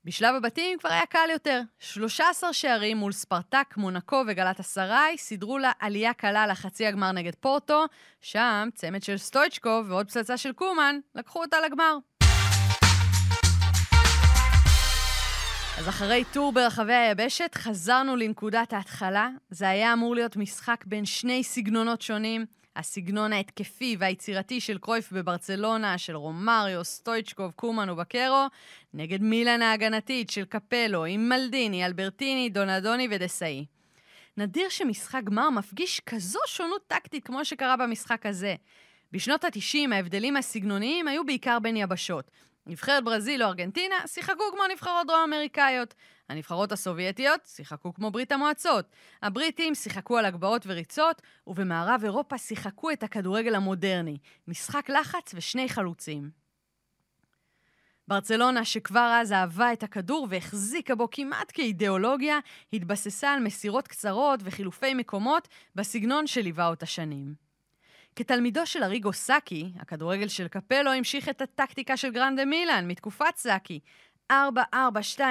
בשלב 0.07 0.35
הבתים 0.35 0.79
כבר 0.79 0.89
היה 0.89 1.07
קל 1.07 1.29
יותר. 1.33 1.61
13 1.79 2.53
שערים 2.53 2.97
מול 2.97 3.13
ספרטק, 3.13 3.75
מונקו 3.77 4.23
וגלת 4.27 4.61
אסריי 4.61 5.19
סידרו 5.19 5.59
לה 5.59 5.73
עלייה 5.79 6.13
קלה 6.13 6.47
לחצי 6.47 6.87
הגמר 6.87 7.13
נגד 7.13 7.35
פורטו, 7.35 7.85
שם 8.21 8.69
צמד 8.75 9.03
של 9.03 9.17
סטויצ'קוב 9.17 9.91
ועוד 9.91 10.07
פצצה 10.07 10.37
של 10.37 10.53
קומן 10.53 10.99
לקחו 11.15 11.43
אותה 11.43 11.57
לגמר. 11.61 11.97
אז 15.79 15.89
אחרי 15.89 16.25
טור 16.33 16.53
ברחבי 16.53 16.95
היבשת, 16.95 17.55
חזרנו 17.55 18.17
לנקודת 18.17 18.73
ההתחלה. 18.73 19.29
זה 19.51 19.69
היה 19.69 19.93
אמור 19.93 20.15
להיות 20.15 20.37
משחק 20.37 20.85
בין 20.87 21.05
שני 21.05 21.45
סגנונות 21.45 22.03
שונים. 22.03 22.47
הסגנון 22.77 23.33
ההתקפי 23.33 23.97
והיצירתי 23.99 24.61
של 24.61 24.79
קרויף 24.79 25.13
בברצלונה, 25.13 25.99
של 25.99 26.17
רומריו, 26.17 26.85
סטויצ'קוב, 26.85 27.51
קומן 27.51 27.91
ובקרו, 27.91 28.47
נגד 28.95 29.23
מילן 29.23 29.63
ההגנתית 29.63 30.31
של 30.31 30.45
קפלו 30.45 31.05
עם 31.05 31.29
מלדיני, 31.29 31.87
אלברטיני, 31.87 32.49
דונדוני 32.49 33.09
ודסאי. 33.11 33.65
נדיר 34.37 34.69
שמשחק 34.69 35.21
גמר 35.25 35.51
מפגיש 35.51 36.01
כזו 36.01 36.39
שונות 36.47 36.83
טקטית 36.87 37.25
כמו 37.25 37.45
שקרה 37.45 37.77
במשחק 37.77 38.27
הזה. 38.27 38.55
בשנות 39.13 39.45
ה-90 39.45 39.95
ההבדלים 39.95 40.37
הסגנוניים 40.37 41.09
היו 41.09 41.27
בעיקר 41.27 41.59
בין 41.59 41.77
יבשות. 41.77 42.31
נבחרת 42.67 43.05
ברזיל 43.05 43.43
או 43.43 43.49
ארגנטינה 43.49 43.95
שיחקו 44.07 44.45
כמו 44.53 44.63
נבחרות 44.73 45.07
דרום-אמריקאיות. 45.07 45.95
הנבחרות 46.29 46.73
הסובייטיות 46.73 47.41
שיחקו 47.47 47.95
כמו 47.95 48.11
ברית 48.11 48.33
המועצות. 48.33 48.87
הבריטים 49.23 49.75
שיחקו 49.75 50.19
על 50.19 50.25
הגבהות 50.25 50.63
וריצות, 50.67 51.23
ובמערב 51.47 52.01
אירופה 52.05 52.39
שיחקו 52.39 52.91
את 52.91 53.03
הכדורגל 53.03 53.55
המודרני. 53.55 54.19
משחק 54.49 54.89
לחץ 54.91 55.33
ושני 55.35 55.69
חלוצים. 55.69 56.31
ברצלונה, 58.09 58.65
שכבר 58.65 59.19
אז 59.21 59.33
אהבה 59.33 59.73
את 59.73 59.83
הכדור 59.83 60.27
והחזיקה 60.31 60.95
בו 60.95 61.11
כמעט 61.11 61.51
כאידיאולוגיה, 61.55 62.39
התבססה 62.73 63.33
על 63.33 63.41
מסירות 63.41 63.89
קצרות 63.89 64.41
וחילופי 64.43 64.95
מקומות 64.95 65.49
בסגנון 65.75 66.27
שליווה 66.27 66.69
אותה 66.69 66.87
שנים. 66.87 67.46
כתלמידו 68.17 68.67
של 68.67 68.83
אריגו 68.83 69.13
סאקי, 69.13 69.73
הכדורגל 69.79 70.29
של 70.29 70.49
קפלו 70.49 70.93
המשיך 70.93 71.29
את 71.29 71.43
הטקטיקה 71.43 71.97
של 71.97 72.11
גרנדה 72.11 72.45
מילאן 72.45 72.89
מתקופת 72.89 73.37
סאקי. 73.37 73.81
4-4-2 74.33 74.35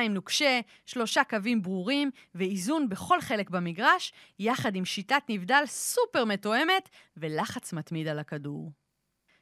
נוקשה, 0.09 0.59
שלושה 0.85 1.23
קווים 1.23 1.61
ברורים 1.61 2.11
ואיזון 2.35 2.89
בכל 2.89 3.21
חלק 3.21 3.49
במגרש, 3.49 4.13
יחד 4.39 4.75
עם 4.75 4.85
שיטת 4.85 5.21
נבדל 5.29 5.63
סופר 5.65 6.25
מתואמת 6.25 6.89
ולחץ 7.17 7.73
מתמיד 7.73 8.07
על 8.07 8.19
הכדור. 8.19 8.71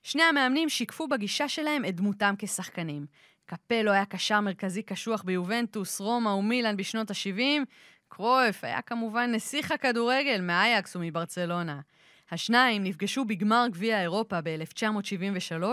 שני 0.04 0.24
המאמנים 0.24 0.70
שיקפו 0.70 1.08
בגישה 1.08 1.50
שלהם 1.50 1.86
את 1.86 1.96
דמותם 1.96 2.34
כשחקנים. 2.38 3.06
קפלו 3.46 3.92
היה 3.92 4.06
קשר 4.06 4.40
מרכזי 4.40 4.84
קשוח 4.84 5.24
ביובנטוס, 5.24 6.00
רומא 6.00 6.30
ומילאן 6.30 6.78
בשנות 6.78 7.12
ה-70. 7.12 7.66
קרויף 8.08 8.64
היה 8.64 8.82
כמובן 8.82 9.32
נסיך 9.32 9.72
הכדורגל 9.72 10.42
מאייקס 10.42 10.96
ומברצלונה. 10.96 11.80
השניים 12.34 12.84
נפגשו 12.84 13.26
בגמר 13.26 13.66
גביע 13.72 14.02
אירופה 14.02 14.42
ב-1973, 14.44 15.64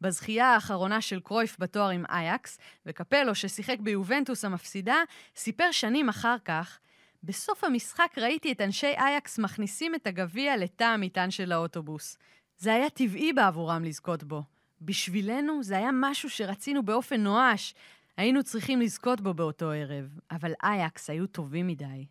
בזכייה 0.00 0.46
האחרונה 0.46 1.00
של 1.00 1.20
קרויף 1.20 1.56
בתואר 1.58 1.88
עם 1.88 2.04
אייקס, 2.10 2.58
וקפלו, 2.86 3.34
ששיחק 3.34 3.78
ביובנטוס 3.80 4.44
המפסידה, 4.44 4.96
סיפר 5.36 5.72
שנים 5.72 6.08
אחר 6.08 6.36
כך, 6.44 6.78
בסוף 7.22 7.64
המשחק 7.64 8.18
ראיתי 8.18 8.52
את 8.52 8.60
אנשי 8.60 8.94
אייקס 8.96 9.38
מכניסים 9.38 9.94
את 9.94 10.06
הגביע 10.06 10.56
לתא 10.56 10.84
המטען 10.84 11.30
של 11.30 11.52
האוטובוס. 11.52 12.18
זה 12.58 12.74
היה 12.74 12.90
טבעי 12.90 13.32
בעבורם 13.32 13.84
לזכות 13.84 14.24
בו. 14.24 14.42
בשבילנו 14.80 15.62
זה 15.62 15.76
היה 15.76 15.90
משהו 15.92 16.30
שרצינו 16.30 16.82
באופן 16.82 17.20
נואש. 17.20 17.74
היינו 18.16 18.42
צריכים 18.42 18.80
לזכות 18.80 19.20
בו 19.20 19.34
באותו 19.34 19.70
ערב, 19.70 20.18
אבל 20.30 20.52
אייקס 20.62 21.10
היו 21.10 21.26
טובים 21.26 21.66
מדי. 21.66 22.06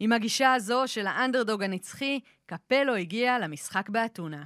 עם 0.00 0.12
הגישה 0.12 0.54
הזו 0.54 0.82
של 0.86 1.06
האנדרדוג 1.06 1.62
הנצחי, 1.62 2.20
קפלו 2.46 2.94
הגיע 2.94 3.38
למשחק 3.38 3.88
באתונה. 3.88 4.42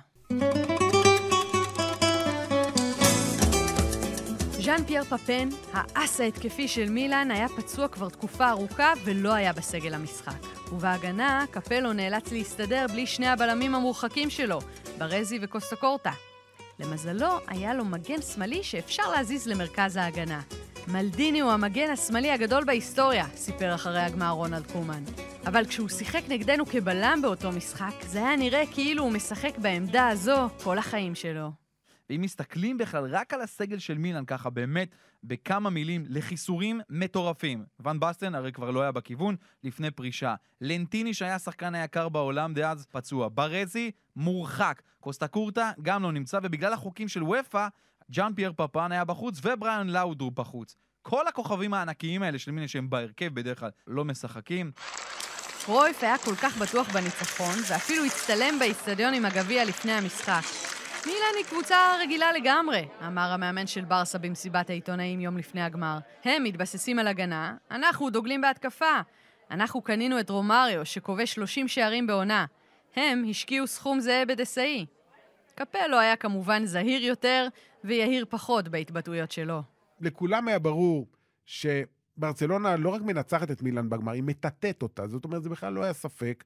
ז'אן 4.50 4.85
פייר 4.87 5.04
פפן, 5.04 5.49
האס 5.73 6.21
ההתקפי 6.21 6.69
של 6.69 6.90
מילאן, 6.90 7.30
היה 7.30 7.49
פצוע 7.49 7.88
כבר 7.88 8.09
תקופה 8.09 8.50
ארוכה 8.50 8.92
ולא 9.04 9.33
היה 9.33 9.52
בסגל 9.52 9.95
המשחק. 9.95 10.73
ובהגנה, 10.73 11.45
קפלו 11.50 11.92
נאלץ 11.92 12.33
להסתדר 12.33 12.87
בלי 12.92 13.07
שני 13.07 13.28
הבלמים 13.28 13.75
המורחקים 13.75 14.30
שלו, 14.30 14.59
ברזי 14.99 15.38
וקוסטה 15.42 15.76
קורטה. 15.76 16.12
למזלו, 16.78 17.28
היה 17.47 17.75
לו 17.75 17.85
מגן 17.85 18.23
שמאלי 18.23 18.62
שאפשר 18.62 19.11
להזיז 19.11 19.49
למרכז 19.49 19.97
ההגנה. 19.97 20.40
מלדיני 20.88 21.40
הוא 21.40 21.50
המגן 21.50 21.90
השמאלי 21.90 22.30
הגדול 22.30 22.64
בהיסטוריה, 22.64 23.26
סיפר 23.34 23.75
אחרי 23.75 24.00
הגמר 24.00 24.30
רונלד 24.30 24.72
קומן. 24.72 25.04
אבל 25.46 25.66
כשהוא 25.66 25.88
שיחק 25.88 26.22
נגדנו 26.28 26.66
כבלם 26.66 27.18
באותו 27.22 27.52
משחק, 27.52 27.92
זה 28.02 28.18
היה 28.18 28.37
נראה 28.37 28.62
כאילו 28.75 29.02
הוא 29.02 29.12
משחק 29.12 29.58
בעמדה 29.58 30.08
הזו 30.08 30.49
כל 30.64 30.78
החיים 30.78 31.14
שלו. 31.14 31.50
ואם 32.10 32.20
מסתכלים 32.20 32.78
בכלל 32.78 33.06
רק 33.16 33.34
על 33.34 33.40
הסגל 33.40 33.78
של 33.78 33.99
מילאן 33.99 34.25
ככה 34.25 34.50
באמת 34.50 34.94
בכמה 35.25 35.70
מילים 35.70 36.04
לחיסורים 36.08 36.80
מטורפים. 36.88 37.64
ון 37.80 38.00
בסטן 38.00 38.34
הרי 38.34 38.52
כבר 38.52 38.70
לא 38.70 38.82
היה 38.82 38.92
בכיוון 38.92 39.37
לפני 39.64 39.90
פרישה. 39.90 40.34
לנטיני 40.60 41.14
שהיה 41.14 41.34
השחקן 41.34 41.75
היקר 41.75 42.08
בעולם 42.08 42.54
דאז 42.54 42.87
פצוע. 42.87 43.28
ברזי 43.34 43.90
מורחק. 44.16 44.82
קוסטה 45.00 45.28
קורטה 45.28 45.70
גם 45.82 46.02
לא 46.02 46.12
נמצא 46.12 46.38
ובגלל 46.42 46.72
החוקים 46.72 47.08
של 47.08 47.22
ופא 47.22 47.68
ג'אן 48.10 48.32
פייר 48.34 48.52
פפן 48.56 48.92
היה 48.92 49.04
בחוץ 49.04 49.40
ובריאן 49.42 49.88
לאודרו 49.88 50.30
בחוץ. 50.30 50.76
כל 51.02 51.28
הכוכבים 51.28 51.74
הענקיים 51.74 52.22
האלה 52.22 52.38
של 52.38 52.50
מילאן 52.50 52.68
שהם 52.68 52.90
בהרכב 52.90 53.34
בדרך 53.34 53.60
כלל 53.60 53.70
לא 53.86 54.04
משחקים. 54.04 54.72
קרויף 55.64 56.02
היה 56.02 56.18
כל 56.18 56.34
כך 56.34 56.58
בטוח 56.58 56.88
בניצחון, 56.92 57.54
ואפילו 57.68 58.04
הצטלם 58.04 58.58
באיצטדיון 58.58 59.14
עם 59.14 59.24
הגביע 59.24 59.64
לפני 59.64 59.92
המשחק. 59.92 60.42
מילאן 61.06 61.34
היא 61.36 61.44
קבוצה 61.44 61.76
רגילה 62.00 62.32
לגמרי, 62.32 62.88
אמר 63.06 63.32
המאמן 63.32 63.66
של 63.66 63.84
ברסה 63.84 64.18
במסיבת 64.18 64.70
העיתונאים 64.70 65.20
יום 65.20 65.38
לפני 65.38 65.62
הגמר. 65.62 65.98
הם 66.24 66.44
מתבססים 66.44 66.98
על 66.98 67.06
הגנה, 67.06 67.54
אנחנו 67.70 68.10
דוגלים 68.10 68.40
בהתקפה. 68.40 69.00
אנחנו 69.50 69.82
קנינו 69.82 70.20
את 70.20 70.30
רומריו, 70.30 70.86
שכובש 70.86 71.32
30 71.32 71.68
שערים 71.68 72.06
בעונה. 72.06 72.46
הם 72.96 73.24
השקיעו 73.30 73.66
סכום 73.66 74.00
זהה 74.00 74.24
בדסאי. 74.26 74.86
קפלו 75.54 75.98
היה 75.98 76.16
כמובן 76.16 76.64
זהיר 76.64 77.04
יותר 77.04 77.48
ויהיר 77.84 78.25
פחות 78.28 78.68
בהתבטאויות 78.68 79.30
שלו. 79.30 79.62
לכולם 80.00 80.49
היה 80.49 80.58
ברור 80.58 81.06
שברצלונה 81.46 82.76
לא 82.76 82.88
רק 82.88 83.02
מנצחת 83.02 83.50
את 83.50 83.62
מילאן 83.62 83.90
בגמר, 83.90 84.12
היא 84.12 84.22
מטאטאת 84.22 84.82
אותה. 84.82 85.06
זאת 85.06 85.25
אומרת, 85.25 85.42
זה 85.42 85.49
בכלל 85.49 85.72
לא 85.72 85.82
היה 85.82 85.92
ספק. 85.92 86.44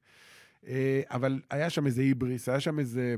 אה, 0.67 1.01
אבל 1.09 1.41
היה 1.49 1.69
שם 1.69 1.85
איזה 1.85 2.01
היבריס, 2.01 2.49
היה 2.49 2.59
שם 2.59 2.79
איזה, 2.79 3.15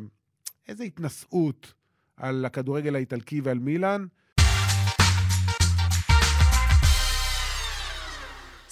איזה 0.68 0.84
התנשאות 0.84 1.74
על 2.18 2.46
הכדורגל 2.46 2.96
האיטלקי 2.96 3.42
ועל 3.42 3.60
מילאן. 3.60 4.06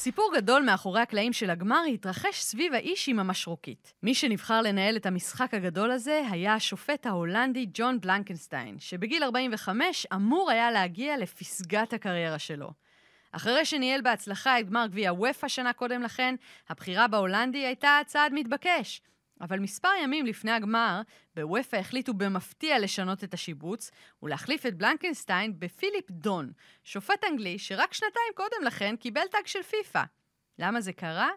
סיפור 0.05 0.31
גדול 0.35 0.63
מאחורי 0.63 1.01
הקלעים 1.01 1.33
של 1.33 1.49
הגמר 1.49 1.81
התרחש 1.93 2.41
סביב 2.41 2.73
האיש 2.73 3.09
עם 3.09 3.19
המשרוקית. 3.19 3.93
מי 4.03 4.15
שנבחר 4.15 4.61
לנהל 4.61 4.95
את 4.95 5.05
המשחק 5.05 5.53
הגדול 5.53 5.91
הזה 5.91 6.21
היה 6.31 6.53
השופט 6.53 7.05
ההולנדי 7.05 7.65
ג'ון 7.73 8.01
בלנקנסטיין, 8.01 8.79
שבגיל 8.79 9.23
45 9.23 10.07
אמור 10.15 10.51
היה 10.51 10.71
להגיע 10.71 11.17
לפסגת 11.17 11.93
הקריירה 11.93 12.39
שלו. 12.39 12.69
אחרי 13.31 13.65
שניהל 13.65 14.01
בהצלחה 14.01 14.59
את 14.59 14.69
גמר 14.69 14.87
גביע 14.87 15.13
וופא 15.13 15.47
שנה 15.47 15.73
קודם 15.73 16.01
לכן, 16.01 16.35
הבחירה 16.69 17.07
בהולנדי 17.07 17.65
הייתה 17.65 17.99
צעד 18.05 18.31
מתבקש. 18.33 19.01
אבל 19.41 19.59
מספר 19.59 19.89
ימים 20.03 20.25
לפני 20.25 20.51
הגמר, 20.51 21.01
בוופא 21.35 21.75
החליטו 21.75 22.13
במפתיע 22.13 22.79
לשנות 22.79 23.23
את 23.23 23.33
השיבוץ 23.33 23.91
ולהחליף 24.23 24.65
את 24.65 24.77
בלנקנסטיין 24.77 25.59
בפיליפ 25.59 26.11
דון, 26.11 26.51
שופט 26.83 27.23
אנגלי 27.31 27.59
שרק 27.59 27.93
שנתיים 27.93 28.33
קודם 28.35 28.63
לכן 28.65 28.95
קיבל 28.95 29.27
טאג 29.31 29.45
של 29.45 29.63
פיפא. 29.63 30.03
למה 30.59 30.81
זה 30.81 30.93
קרה? 30.93 31.29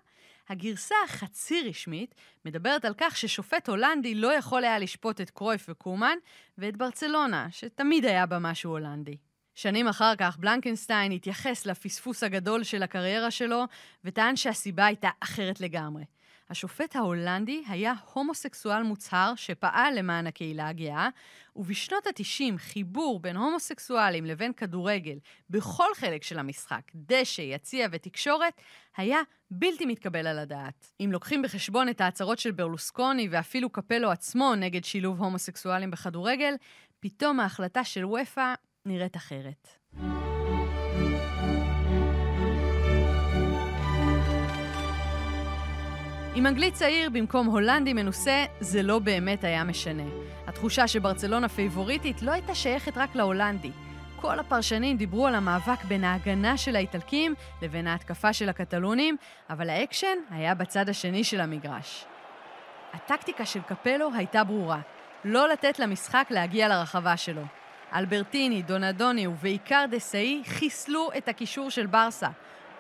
הגרסה 0.49 0.95
החצי 1.05 1.69
רשמית 1.69 2.15
מדברת 2.45 2.85
על 2.85 2.95
כך 2.97 3.17
ששופט 3.17 3.69
הולנדי 3.69 4.15
לא 4.15 4.33
יכול 4.33 4.65
היה 4.65 4.79
לשפוט 4.79 5.21
את 5.21 5.31
קרויף 5.31 5.67
וקומן 5.69 6.17
ואת 6.59 6.77
ברצלונה, 6.77 7.47
שתמיד 7.51 8.05
היה 8.05 8.27
בה 8.27 8.39
משהו 8.39 8.71
הולנדי. 8.71 9.17
שנים 9.55 9.89
אחר 9.89 10.17
כך 10.19 10.37
בלנקנסטיין 10.37 11.13
התייחס 11.13 11.67
לפספוס 11.67 12.23
הגדול 12.23 12.63
של 12.63 12.83
הקריירה 12.83 13.31
שלו 13.31 13.65
וטען 14.05 14.37
שהסיבה 14.37 14.87
הייתה 14.87 15.09
אחרת 15.21 15.61
לגמרי. 15.61 16.05
השופט 16.51 16.97
ההולנדי 16.97 17.63
היה 17.69 17.95
הומוסקסואל 18.13 18.83
מוצהר 18.83 19.33
שפעל 19.37 19.99
למען 19.99 20.27
הקהילה 20.27 20.69
הגאה, 20.69 21.09
ובשנות 21.57 22.07
ה-90 22.07 22.59
חיבור 22.59 23.21
בין 23.21 23.37
הומוסקסואלים 23.37 24.27
לבין 24.27 24.53
כדורגל 24.53 25.19
בכל 25.51 25.89
חלק 25.95 26.23
של 26.23 26.39
המשחק, 26.39 26.83
דשא, 26.95 27.43
יציע 27.43 27.89
ותקשורת, 27.93 28.61
היה 28.97 29.19
בלתי 29.51 29.87
מתקבל 29.87 30.27
על 30.27 30.39
הדעת. 30.39 30.93
אם 31.01 31.09
לוקחים 31.13 31.43
בחשבון 31.43 31.89
את 31.89 32.01
ההצהרות 32.01 32.39
של 32.39 32.51
ברלוסקוני 32.51 33.29
ואפילו 33.31 33.71
קפלו 33.71 34.11
עצמו 34.11 34.55
נגד 34.55 34.85
שילוב 34.85 35.23
הומוסקסואלים 35.23 35.91
בכדורגל, 35.91 36.55
פתאום 37.01 37.41
ההחלטה 37.41 37.85
של 37.85 38.05
אופ"א 38.05 38.55
נראית 38.87 39.17
אחרת. 39.17 39.69
עם 46.39 46.47
אנגלי 46.47 46.71
צעיר 46.71 47.11
במקום 47.11 47.47
הולנדי 47.47 47.93
מנוסה, 47.93 48.45
זה 48.61 48.83
לא 48.83 48.99
באמת 48.99 49.45
היה 49.45 49.65
משנה. 49.65 50.03
התחושה 50.47 50.89
שברצלונה 50.89 51.49
פייבוריטית 51.49 52.23
לא 52.23 52.33
הייתה 52.33 52.55
שייכת 52.55 52.99
רק 52.99 53.15
להולנדי. 53.15 53.71
כל 54.17 54.39
הפרשנים 54.39 54.97
דיברו 54.97 55.27
על 55.27 55.35
המאבק 55.35 55.85
בין 55.85 56.05
ההגנה 56.05 56.57
של 56.57 56.77
האיטלקים 56.77 57.35
לבין 57.63 57.87
ההתקפה 57.87 58.33
של 58.33 58.49
הקטלונים, 58.49 59.17
אבל 59.51 59.71
האקשן 59.71 60.19
היה 60.31 60.55
בצד 60.55 60.89
השני 60.89 61.25
של 61.25 61.41
המגרש. 61.41 62.05
הטקטיקה 62.93 63.45
של 63.45 63.61
קפלו 63.61 64.11
הייתה 64.15 64.45
ברורה, 64.45 64.81
לא 65.25 65.49
לתת 65.49 65.79
למשחק 65.79 66.27
להגיע 66.31 66.69
לרחבה 66.69 67.17
שלו. 67.17 67.43
אלברטיני, 67.95 68.63
דונדוני 68.63 69.27
ובעיקר 69.27 69.85
דסאי 69.91 70.43
חיסלו 70.47 71.11
את 71.17 71.29
הקישור 71.29 71.71
של 71.71 71.87
ברסה, 71.87 72.29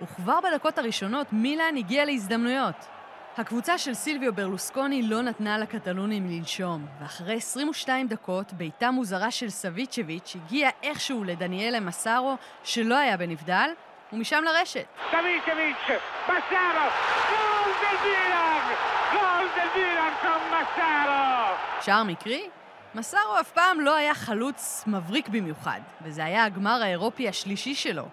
וכבר 0.02 0.38
בדקות 0.40 0.78
הראשונות 0.78 1.32
מילאן 1.32 1.76
הגיע 1.76 2.04
להזדמנויות. 2.04 2.97
הקבוצה 3.38 3.78
של 3.78 3.94
סילביו 3.94 4.34
ברלוסקוני 4.34 5.02
לא 5.02 5.22
נתנה 5.22 5.58
לקטלונים 5.58 6.30
לנשום, 6.30 6.86
ואחרי 7.00 7.36
22 7.36 8.08
דקות, 8.08 8.52
בעיטה 8.52 8.90
מוזרה 8.90 9.30
של 9.30 9.50
סביצ'ביץ' 9.50 10.36
הגיע 10.36 10.70
איכשהו 10.82 11.24
לדניאלה 11.24 11.80
מסארו, 11.80 12.36
שלא 12.64 12.94
היה 12.98 13.16
בנבדל, 13.16 13.70
ומשם 14.12 14.44
לרשת. 14.44 14.84
סביצ'ביץ', 15.10 15.98
מסארו, 16.24 16.88
גול 17.28 17.72
דל 17.80 17.96
וילן! 18.04 18.74
גול 19.12 19.48
דל 19.56 19.68
וילן 19.74 20.12
קום 20.22 20.42
מסארו! 20.48 21.56
שער 21.80 22.02
מקרי? 22.02 22.48
מסארו 22.94 23.40
אף 23.40 23.50
פעם 23.50 23.80
לא 23.80 23.94
היה 23.94 24.14
חלוץ 24.14 24.84
מבריק 24.86 25.28
במיוחד, 25.28 25.80
וזה 26.02 26.24
היה 26.24 26.44
הגמר 26.44 26.82
האירופי 26.82 27.28
השלישי 27.28 27.74
שלו. 27.74 28.04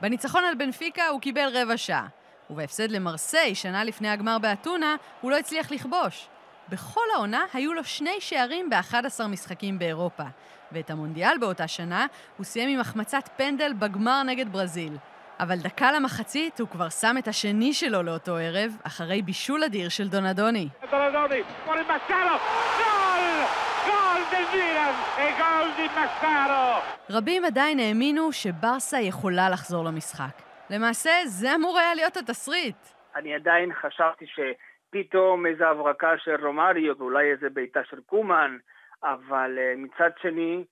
בניצחון 0.00 0.44
על 0.44 0.54
בנפיקה 0.54 1.08
הוא 1.08 1.20
קיבל 1.20 1.48
רבע 1.52 1.76
שעה. 1.76 2.06
ובהפסד 2.52 2.90
למרסיי, 2.90 3.54
שנה 3.54 3.84
לפני 3.84 4.08
הגמר 4.08 4.38
באתונה, 4.38 4.96
הוא 5.20 5.30
לא 5.30 5.38
הצליח 5.38 5.70
לכבוש. 5.70 6.28
בכל 6.68 7.06
העונה 7.14 7.44
היו 7.54 7.72
לו 7.72 7.84
שני 7.84 8.16
שערים 8.20 8.70
ב-11 8.70 9.26
משחקים 9.28 9.78
באירופה, 9.78 10.22
ואת 10.72 10.90
המונדיאל 10.90 11.38
באותה 11.38 11.68
שנה 11.68 12.06
הוא 12.36 12.44
סיים 12.44 12.68
עם 12.68 12.80
החמצת 12.80 13.28
פנדל 13.36 13.72
בגמר 13.72 14.22
נגד 14.22 14.52
ברזיל. 14.52 14.96
אבל 15.40 15.56
דקה 15.56 15.92
למחצית 15.92 16.60
הוא 16.60 16.68
כבר 16.68 16.88
שם 16.88 17.16
את 17.18 17.28
השני 17.28 17.74
שלו 17.74 18.02
לאותו 18.02 18.36
ערב, 18.36 18.76
אחרי 18.82 19.22
בישול 19.22 19.64
אדיר 19.64 19.88
של 19.88 20.08
דונדוני. 20.08 20.68
דונדוני, 20.90 21.42
רבים 27.10 27.44
עדיין 27.44 27.78
האמינו 27.78 28.32
שברסה 28.32 29.00
יכולה 29.00 29.50
לחזור 29.50 29.84
למשחק. 29.84 30.51
למעשה, 30.72 31.10
זה 31.24 31.54
אמור 31.54 31.78
היה 31.78 31.94
להיות 31.94 32.16
התסריט. 32.16 32.76
אני 33.16 33.34
עדיין 33.34 33.72
חשבתי 33.74 34.24
שפתאום 34.26 35.46
איזו 35.46 35.64
הברקה 35.64 36.18
של 36.18 36.46
רומריו 36.46 36.98
ואולי 36.98 37.30
איזה 37.30 37.50
בעיטה 37.50 37.80
של 37.90 38.00
קומן, 38.06 38.56
אבל 39.02 39.58
uh, 39.58 39.78
מצד 39.78 40.10
שני, 40.22 40.64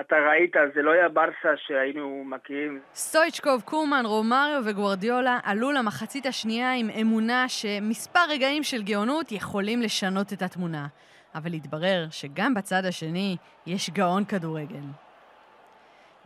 אתה 0.00 0.16
ראית, 0.16 0.52
זה 0.74 0.82
לא 0.82 0.90
היה 0.90 1.08
ברסה 1.08 1.56
שהיינו 1.56 2.24
מכירים. 2.26 2.80
סטויצ'קוב, 2.94 3.62
קומן, 3.62 4.02
רומריו 4.06 4.62
וגוורדיולה 4.64 5.38
עלו 5.44 5.72
למחצית 5.72 6.26
השנייה 6.26 6.74
עם 6.74 6.90
אמונה 7.00 7.48
שמספר 7.48 8.24
רגעים 8.30 8.62
של 8.62 8.82
גאונות 8.82 9.32
יכולים 9.32 9.82
לשנות 9.82 10.32
את 10.32 10.42
התמונה. 10.42 10.86
אבל 11.34 11.52
התברר 11.52 12.06
שגם 12.10 12.54
בצד 12.54 12.82
השני 12.88 13.36
יש 13.66 13.90
גאון 13.90 14.24
כדורגל. 14.24 15.03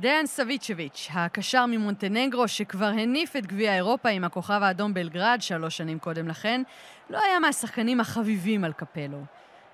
דיין 0.01 0.27
סביצ'ביץ', 0.27 1.09
הקשר 1.13 1.67
ממונטנגרו 1.67 2.49
שכבר 2.49 2.87
הניף 2.87 3.37
את 3.37 3.47
גביע 3.47 3.75
אירופה 3.75 4.09
עם 4.09 4.25
הכוכב 4.25 4.61
האדום 4.63 4.95
בלגרד 4.95 5.39
שלוש 5.41 5.77
שנים 5.77 5.99
קודם 5.99 6.29
לכן, 6.29 6.63
לא 7.11 7.19
היה 7.25 7.39
מהשחקנים 7.39 8.01
החביבים 8.01 8.65
על 8.65 8.73
קפלו. 8.73 9.23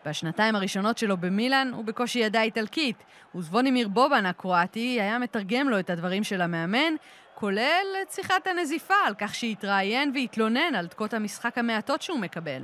בשנתיים 0.07 0.57
הראשונות 0.57 0.99
שלו 0.99 1.17
במילאן 1.17 1.71
הוא 1.75 1.85
בקושי 1.85 2.19
ידע 2.19 2.43
איטלקית, 2.43 2.97
וזבונימיר 3.35 3.89
בובן 3.89 4.27
הקרואטי 4.27 5.01
היה 5.01 5.19
מתרגם 5.19 5.69
לו 5.69 5.79
את 5.79 5.91
הדברים 5.91 6.25
של 6.25 6.41
המאמן, 6.41 6.95
כולל 7.35 7.87
את 8.03 8.13
שיחת 8.13 8.47
הנזיפה 8.47 8.95
על 9.07 9.15
כך 9.19 9.35
שהתראיין 9.35 10.13
והתלונן 10.15 10.75
על 10.75 10.87
דקות 10.87 11.15
המשחק 11.15 11.59
המעטות 11.59 12.03
שהוא 12.03 12.19
מקבל. 12.19 12.63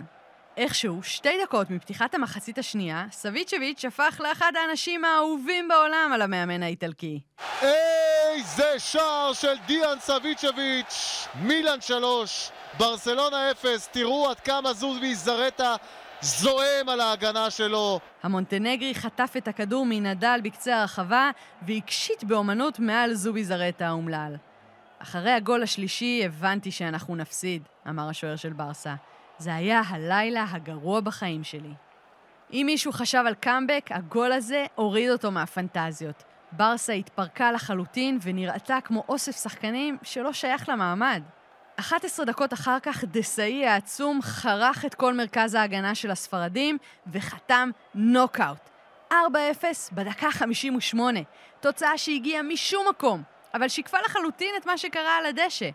איכשהו, 0.57 1.03
שתי 1.03 1.43
דקות 1.43 1.71
מפתיחת 1.71 2.15
המחצית 2.15 2.59
השנייה, 2.59 3.07
סביצ'ביץ' 3.13 3.85
הפך 3.85 4.21
לאחד 4.25 4.53
האנשים 4.61 5.05
האהובים 5.05 5.69
בעולם 5.69 6.11
על 6.15 6.23
המאמן 6.23 6.63
האיטלקי. 6.63 7.21
איזה 7.63 8.79
שער 8.79 9.33
של 9.33 9.55
דיאן 9.67 9.99
סביצ'ביץ'! 10.01 11.27
מילאן 11.35 11.81
שלוש, 11.81 12.51
ברסלונה 12.79 13.51
אפס, 13.51 13.89
תראו 13.89 14.31
עד 14.31 14.41
כמה 14.41 14.73
זוזבי 14.73 15.15
זרטה 15.15 15.77
זועם 16.21 16.89
על 16.89 17.01
ההגנה 17.01 17.51
שלו. 17.51 18.01
המונטנגרי 18.23 18.95
חטף 18.95 19.33
את 19.37 19.49
הכדור 19.49 19.87
מנדל 19.89 20.41
בקצה 20.43 20.81
הרחבה 20.81 21.31
והקשיט 21.63 22.25
באומנות 22.25 22.79
מעל 22.79 23.15
זובי 23.15 23.45
זרטה 23.45 23.89
האומלל. 23.89 24.37
אחרי 24.99 25.31
הגול 25.31 25.63
השלישי 25.63 26.23
הבנתי 26.25 26.71
שאנחנו 26.71 27.17
נפסיד, 27.17 27.63
אמר 27.89 28.09
השוער 28.09 28.37
של 28.37 28.53
ברסה. 28.53 28.95
זה 29.41 29.55
היה 29.55 29.83
הלילה 29.89 30.45
הגרוע 30.51 31.01
בחיים 31.01 31.45
שלי. 31.45 31.73
אם 32.53 32.63
מישהו 32.67 32.93
חשב 32.93 33.23
על 33.27 33.35
קאמבק, 33.35 33.87
הגול 33.91 34.33
הזה 34.33 34.67
הוריד 34.75 35.11
אותו 35.11 35.31
מהפנטזיות. 35.31 36.25
ברסה 36.53 36.93
התפרקה 36.93 37.53
לחלוטין 37.53 38.19
ונראתה 38.23 38.79
כמו 38.85 39.05
אוסף 39.09 39.43
שחקנים 39.43 39.99
שלא 40.03 40.33
שייך 40.33 40.69
למעמד. 40.69 41.23
11 41.77 42.27
דקות 42.27 42.53
אחר 42.53 42.81
כך 42.83 43.05
דסאי 43.05 43.67
העצום 43.67 44.23
חרך 44.23 44.85
את 44.85 44.95
כל 44.95 45.15
מרכז 45.15 45.55
ההגנה 45.55 45.95
של 45.95 46.11
הספרדים 46.11 46.79
וחתם 47.13 47.71
נוקאוט. 47.95 48.71
4-0 49.13 49.15
בדקה 49.93 50.31
58, 50.31 51.21
תוצאה 51.61 51.99
שהגיעה 51.99 52.43
משום 52.43 52.87
מקום, 52.91 53.23
אבל 53.55 53.69
שיקפה 53.69 53.99
לחלוטין 54.05 54.55
את 54.57 54.67
מה 54.67 54.79
שקרה 54.79 55.17
על 55.19 55.27
הדשא. 55.27 55.71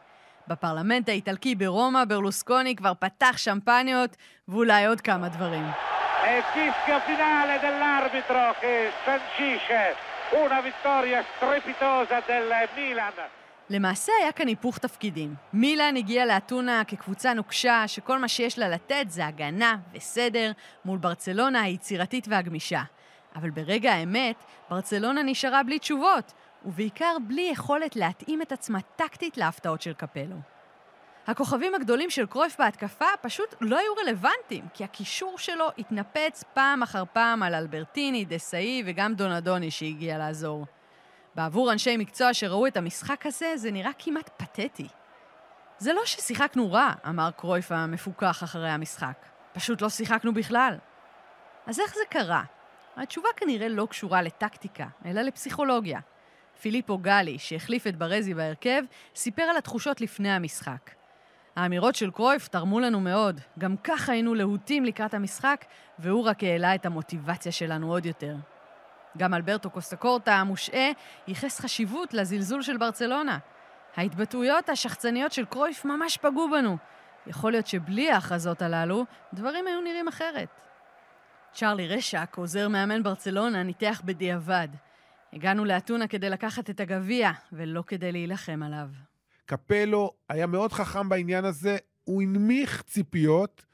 בפרלמנט 0.47 1.09
האיטלקי 1.09 1.55
ברומא, 1.55 2.05
ברלוסקוני 2.05 2.75
כבר 2.75 2.93
פתח 2.99 3.37
שמפניות 3.37 4.15
ואולי 4.47 4.85
עוד 4.85 5.01
כמה 5.01 5.29
דברים. 5.29 5.65
למעשה 13.69 14.11
היה 14.21 14.31
כאן 14.31 14.47
היפוך 14.47 14.77
תפקידים. 14.77 15.35
מילאן 15.53 15.97
הגיעה 15.97 16.25
לאתונה 16.25 16.81
כקבוצה 16.87 17.33
נוקשה, 17.33 17.83
שכל 17.87 18.19
מה 18.19 18.27
שיש 18.27 18.59
לה 18.59 18.69
לתת 18.69 19.05
זה 19.07 19.25
הגנה 19.25 19.77
וסדר 19.93 20.51
מול 20.85 20.97
ברצלונה 20.97 21.61
היצירתית 21.61 22.27
והגמישה. 22.29 22.81
אבל 23.35 23.49
ברגע 23.49 23.93
האמת, 23.93 24.35
ברצלונה 24.69 25.23
נשארה 25.23 25.63
בלי 25.63 25.79
תשובות, 25.79 26.33
ובעיקר 26.65 27.17
בלי 27.27 27.49
יכולת 27.51 27.95
להתאים 27.95 28.41
את 28.41 28.51
עצמה 28.51 28.79
טקטית 28.81 29.37
להפתעות 29.37 29.81
של 29.81 29.93
קפלו. 29.93 30.35
הכוכבים 31.27 31.75
הגדולים 31.75 32.09
של 32.09 32.25
קרויף 32.25 32.59
בהתקפה 32.59 33.05
פשוט 33.21 33.55
לא 33.61 33.79
היו 33.79 33.93
רלוונטיים, 33.93 34.65
כי 34.73 34.83
הקישור 34.83 35.37
שלו 35.37 35.67
התנפץ 35.77 36.43
פעם 36.53 36.83
אחר 36.83 37.03
פעם 37.13 37.43
על 37.43 37.55
אלברטיני, 37.55 38.25
דסאי 38.25 38.83
וגם 38.85 39.13
דונדוני 39.13 39.71
שהגיע 39.71 40.17
לעזור. 40.17 40.65
בעבור 41.35 41.71
אנשי 41.71 41.97
מקצוע 41.97 42.33
שראו 42.33 42.67
את 42.67 42.77
המשחק 42.77 43.25
הזה, 43.25 43.57
זה 43.57 43.71
נראה 43.71 43.91
כמעט 43.99 44.29
פתטי. 44.37 44.87
זה 45.77 45.93
לא 45.93 46.01
ששיחקנו 46.05 46.71
רע, 46.71 46.91
אמר 47.09 47.31
קרויף 47.31 47.71
המפוכח 47.71 48.43
אחרי 48.43 48.69
המשחק. 48.69 49.25
פשוט 49.53 49.81
לא 49.81 49.89
שיחקנו 49.89 50.33
בכלל. 50.33 50.77
אז 51.65 51.79
איך 51.79 51.93
זה 51.95 52.01
קרה? 52.09 52.43
התשובה 52.97 53.29
כנראה 53.35 53.67
לא 53.67 53.87
קשורה 53.89 54.21
לטקטיקה, 54.21 54.87
אלא 55.05 55.21
לפסיכולוגיה. 55.21 55.99
פיליפו 56.61 56.97
גלי, 56.97 57.39
שהחליף 57.39 57.87
את 57.87 57.95
ברזי 57.95 58.33
בהרכב, 58.33 58.81
סיפר 59.15 59.41
על 59.41 59.57
התחושות 59.57 60.01
לפני 60.01 60.31
המשחק. 60.31 60.91
האמירות 61.55 61.95
של 61.95 62.11
קרויף 62.11 62.47
תרמו 62.47 62.79
לנו 62.79 62.99
מאוד. 62.99 63.41
גם 63.59 63.75
ככה 63.83 64.11
היינו 64.11 64.35
להוטים 64.35 64.85
לקראת 64.85 65.13
המשחק, 65.13 65.65
והוא 65.99 66.23
רק 66.23 66.43
העלה 66.43 66.75
את 66.75 66.85
המוטיבציה 66.85 67.51
שלנו 67.51 67.91
עוד 67.91 68.05
יותר. 68.05 68.35
גם 69.17 69.33
אלברטו 69.33 69.69
קוסטקורטה 69.69 70.35
המושעה 70.35 70.89
ייחס 71.27 71.59
חשיבות 71.59 72.13
לזלזול 72.13 72.61
של 72.61 72.77
ברצלונה. 72.77 73.37
ההתבטאויות 73.95 74.69
השחצניות 74.69 75.31
של 75.31 75.45
קרויף 75.45 75.85
ממש 75.85 76.17
פגעו 76.17 76.49
בנו. 76.51 76.77
יכול 77.27 77.51
להיות 77.51 77.67
שבלי 77.67 78.11
ההכרזות 78.11 78.61
הללו, 78.61 79.05
דברים 79.33 79.67
היו 79.67 79.81
נראים 79.81 80.07
אחרת. 80.07 80.49
צ'רלי 81.53 81.87
רשק, 81.87 82.35
עוזר 82.37 82.67
מאמן 82.67 83.03
ברצלונה, 83.03 83.63
ניתח 83.63 84.01
בדיעבד. 84.05 84.67
הגענו 85.35 85.65
לאתונה 85.65 86.07
כדי 86.07 86.29
לקחת 86.29 86.69
את 86.69 86.79
הגביע, 86.79 87.31
ולא 87.53 87.83
כדי 87.87 88.11
להילחם 88.11 88.63
עליו. 88.63 88.87
קפלו 89.45 90.11
היה 90.29 90.47
מאוד 90.47 90.73
חכם 90.73 91.09
בעניין 91.09 91.45
הזה, 91.45 91.77
הוא 92.03 92.21
הנמיך 92.21 92.81
ציפיות 92.81 93.65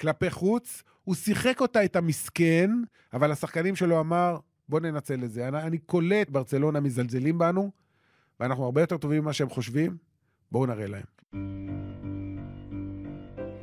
כלפי 0.00 0.30
חוץ, 0.30 0.82
הוא 1.04 1.14
שיחק 1.14 1.60
אותה 1.60 1.84
את 1.84 1.96
המסכן, 1.96 2.70
אבל 3.12 3.32
השחקנים 3.32 3.76
שלו 3.76 4.00
אמר, 4.00 4.38
בוא 4.68 4.80
ננצל 4.80 5.24
את 5.24 5.32
זה. 5.32 5.48
אני, 5.48 5.62
אני 5.62 5.78
קולט, 5.78 6.30
ברצלונה 6.30 6.80
מזלזלים 6.80 7.38
בנו, 7.38 7.70
ואנחנו 8.40 8.64
הרבה 8.64 8.80
יותר 8.80 8.96
טובים 8.96 9.22
ממה 9.22 9.32
שהם 9.32 9.48
חושבים, 9.48 9.96
בואו 10.52 10.66
נראה 10.66 10.86
להם. 10.86 12.11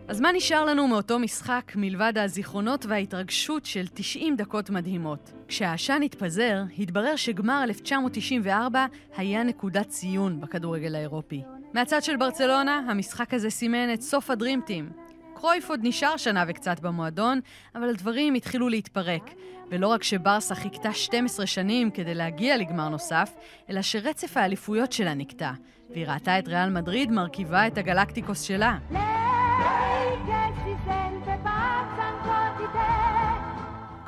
אז 0.10 0.22
מה 0.22 0.32
נשאר 0.32 0.66
לנו 0.66 0.88
מאותו 0.88 1.20
משחק 1.20 1.72
מלבד 1.76 2.14
הזיכרונות 2.18 2.86
וההתרגשות 2.86 3.66
של 3.66 3.88
90 3.94 4.36
דקות 4.36 4.70
מדהימות? 4.70 5.32
כשהעשן 5.48 6.02
התפזר, 6.06 6.64
התברר 6.80 7.16
שגמר 7.16 7.64
1994 7.64 8.86
היה 9.18 9.44
נקודת 9.44 9.88
ציון 9.88 10.42
בכדורגל 10.42 10.96
האירופי. 10.96 11.44
מהצד 11.74 12.04
של 12.04 12.18
ברצלונה, 12.18 12.82
המשחק 12.90 13.34
הזה 13.34 13.50
סימן 13.50 13.94
את 13.94 14.02
סוף 14.02 14.30
הדרימטים. 14.30 14.90
קרויף 15.36 15.70
עוד 15.70 15.80
נשאר 15.84 16.18
שנה 16.18 16.44
וקצת 16.48 16.80
במועדון, 16.80 17.40
אבל 17.76 17.90
הדברים 17.90 18.34
התחילו 18.34 18.70
להתפרק. 18.70 19.34
ולא 19.72 19.88
רק 19.88 20.04
שברסה 20.04 20.56
חיכתה 20.56 20.94
12 20.94 21.46
שנים 21.46 21.92
כדי 21.92 22.16
להגיע 22.16 22.58
לגמר 22.58 22.90
נוסף, 22.90 23.36
אלא 23.70 23.82
שרצף 23.82 24.38
האליפויות 24.38 24.92
שלה 24.92 25.14
נקטע, 25.14 25.52
והיא 25.90 26.08
ראתה 26.08 26.40
את 26.40 26.48
ריאל 26.48 26.70
מדריד 26.70 27.12
מרכיבה 27.12 27.68
את 27.68 27.78
הגלקטיקוס 27.78 28.42
שלה. 28.42 28.78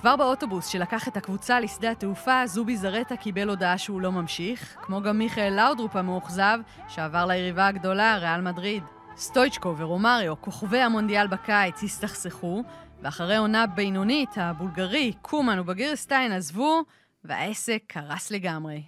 כבר 0.02 0.16
באוטובוס 0.16 0.68
שלקח 0.68 1.08
את 1.08 1.18
הקבוצה 1.18 1.60
לשדה 1.60 1.92
התעופה, 1.92 2.42
זובי 2.46 2.78
זרטה 2.78 3.16
קיבל 3.16 3.50
הודעה 3.50 3.78
שהוא 3.78 4.02
לא 4.02 4.12
ממשיך, 4.12 4.78
כמו 4.82 5.02
גם 5.02 5.18
מיכאל 5.18 5.54
לאודרופ 5.54 5.96
המאוכזב, 5.96 6.60
שעבר 6.88 7.26
ליריבה 7.26 7.68
הגדולה, 7.68 8.18
ריאל 8.18 8.42
מדריד. 8.42 8.84
סטויצ'קו 9.18 9.78
ורומריו, 9.78 10.42
כוכבי 10.42 10.80
המונדיאל 10.80 11.28
בקיץ, 11.28 11.84
הסתכסכו, 11.84 12.64
ואחרי 13.02 13.38
עונה 13.38 13.68
בינונית, 13.68 14.30
הבולגרי, 14.36 15.14
קומן 15.22 15.60
ובגירסטיין 15.60 16.32
עזבו, 16.32 16.84
והעסק 17.24 17.84
קרס 17.88 18.32
לגמרי. 18.32 18.82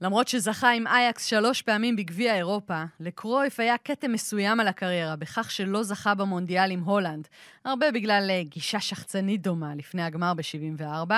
למרות 0.00 0.28
שזכה 0.28 0.70
עם 0.70 0.86
אייקס 0.86 1.26
שלוש 1.26 1.62
פעמים 1.62 1.96
בגביע 1.96 2.36
אירופה, 2.36 2.82
לקרויף 3.00 3.60
היה 3.60 3.78
כתם 3.78 4.12
מסוים 4.12 4.60
על 4.60 4.68
הקריירה 4.68 5.16
בכך 5.16 5.50
שלא 5.50 5.82
זכה 5.82 6.14
במונדיאל 6.14 6.70
עם 6.70 6.80
הולנד, 6.80 7.28
הרבה 7.64 7.90
בגלל 7.90 8.26
אה, 8.30 8.42
גישה 8.42 8.80
שחצנית 8.80 9.42
דומה 9.42 9.74
לפני 9.74 10.02
הגמר 10.02 10.34
ב-74, 10.34 11.12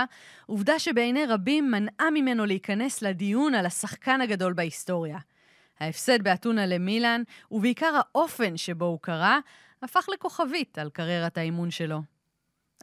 עובדה 0.46 0.78
שבעיני 0.78 1.26
רבים 1.26 1.70
מנעה 1.70 2.10
ממנו 2.14 2.46
להיכנס 2.46 3.02
לדיון 3.02 3.54
על 3.54 3.66
השחקן 3.66 4.20
הגדול 4.20 4.52
בהיסטוריה. 4.52 5.18
ההפסד 5.80 6.22
באתונה 6.22 6.66
למילאן, 6.66 7.22
ובעיקר 7.50 7.98
האופן 7.98 8.56
שבו 8.56 8.84
הוא 8.84 8.98
קרה, 9.02 9.38
הפך 9.82 10.06
לכוכבית 10.14 10.78
על 10.78 10.90
קריירת 10.90 11.38
האימון 11.38 11.70
שלו. 11.70 12.15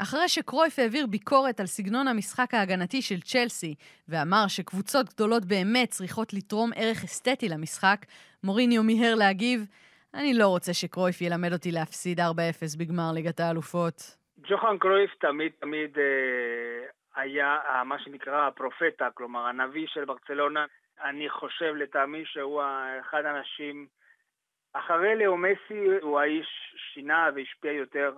אחרי 0.02 0.30
שקרויף 0.30 0.80
העביר 0.80 1.08
ביקורת 1.08 1.60
על 1.60 1.66
סגנון 1.66 2.08
המשחק 2.08 2.54
ההגנתי 2.54 3.02
של 3.02 3.22
צ'לסי, 3.22 3.76
ואמר 4.08 4.46
שקבוצות 4.48 5.06
גדולות 5.14 5.46
באמת 5.46 5.90
צריכות 5.90 6.34
לתרום 6.34 6.72
ערך 6.76 7.04
אסתטי 7.04 7.50
למשחק, 7.50 7.98
מוריניו 8.44 8.84
מיהר 8.84 9.16
להגיב, 9.16 9.66
אני 10.14 10.34
לא 10.34 10.48
רוצה 10.48 10.74
שקרויף 10.74 11.22
ילמד 11.22 11.54
אותי 11.54 11.72
להפסיד 11.72 12.20
4-0 12.20 12.24
בגמר 12.80 13.12
ליגת 13.14 13.40
האלופות. 13.40 14.18
ג'וחן 14.48 14.78
קרויף 14.78 15.12
תמיד 15.20 15.52
תמיד 15.60 15.98
אה, 15.98 16.86
היה 17.16 17.58
אה, 17.66 17.84
מה 17.84 18.00
שנקרא 18.00 18.48
הפרופטה, 18.48 19.08
כלומר 19.14 19.46
הנביא 19.46 19.88
של 19.88 20.06
ברצלונה. 20.06 20.66
אני 21.04 21.30
חושב 21.30 21.76
לטעמי 21.76 22.24
שהוא 22.26 22.62
אחד 23.02 23.26
האנשים, 23.26 23.88
אחרי 24.74 25.16
לאו 25.16 25.38
מסי 25.38 25.88
הוא 26.02 26.20
האיש 26.20 26.48
שינה 26.94 27.30
והשפיע 27.36 27.72
יותר 27.72 28.14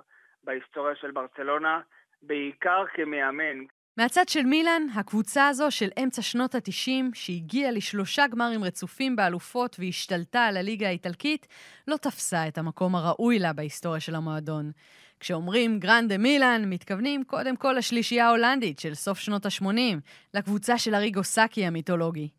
בהיסטוריה 0.45 0.95
של 0.95 1.11
ברצלונה, 1.11 1.79
בעיקר 2.21 2.83
כמאמן. 2.93 3.65
מהצד 3.97 4.29
של 4.29 4.43
מילאן, 4.43 4.83
הקבוצה 4.95 5.47
הזו 5.47 5.71
של 5.71 5.89
אמצע 6.03 6.21
שנות 6.21 6.55
ה-90, 6.55 7.03
שהגיעה 7.13 7.71
לשלושה 7.71 8.27
גמרים 8.27 8.63
רצופים 8.63 9.15
באלופות 9.15 9.75
והשתלטה 9.79 10.45
על 10.45 10.57
הליגה 10.57 10.87
האיטלקית, 10.87 11.47
לא 11.87 11.97
תפסה 11.97 12.47
את 12.47 12.57
המקום 12.57 12.95
הראוי 12.95 13.39
לה 13.39 13.53
בהיסטוריה 13.53 13.99
של 13.99 14.15
המועדון. 14.15 14.71
כשאומרים 15.19 15.79
גרנדה 15.79 16.17
מילאן, 16.17 16.61
מתכוונים 16.65 17.23
קודם 17.23 17.55
כל 17.55 17.75
לשלישייה 17.77 18.27
ההולנדית 18.27 18.79
של 18.79 18.93
סוף 18.93 19.19
שנות 19.19 19.45
ה-80, 19.45 19.99
לקבוצה 20.33 20.77
של 20.77 20.95
אריגו 20.95 21.23
סאקי 21.23 21.65
המיתולוגי. 21.65 22.29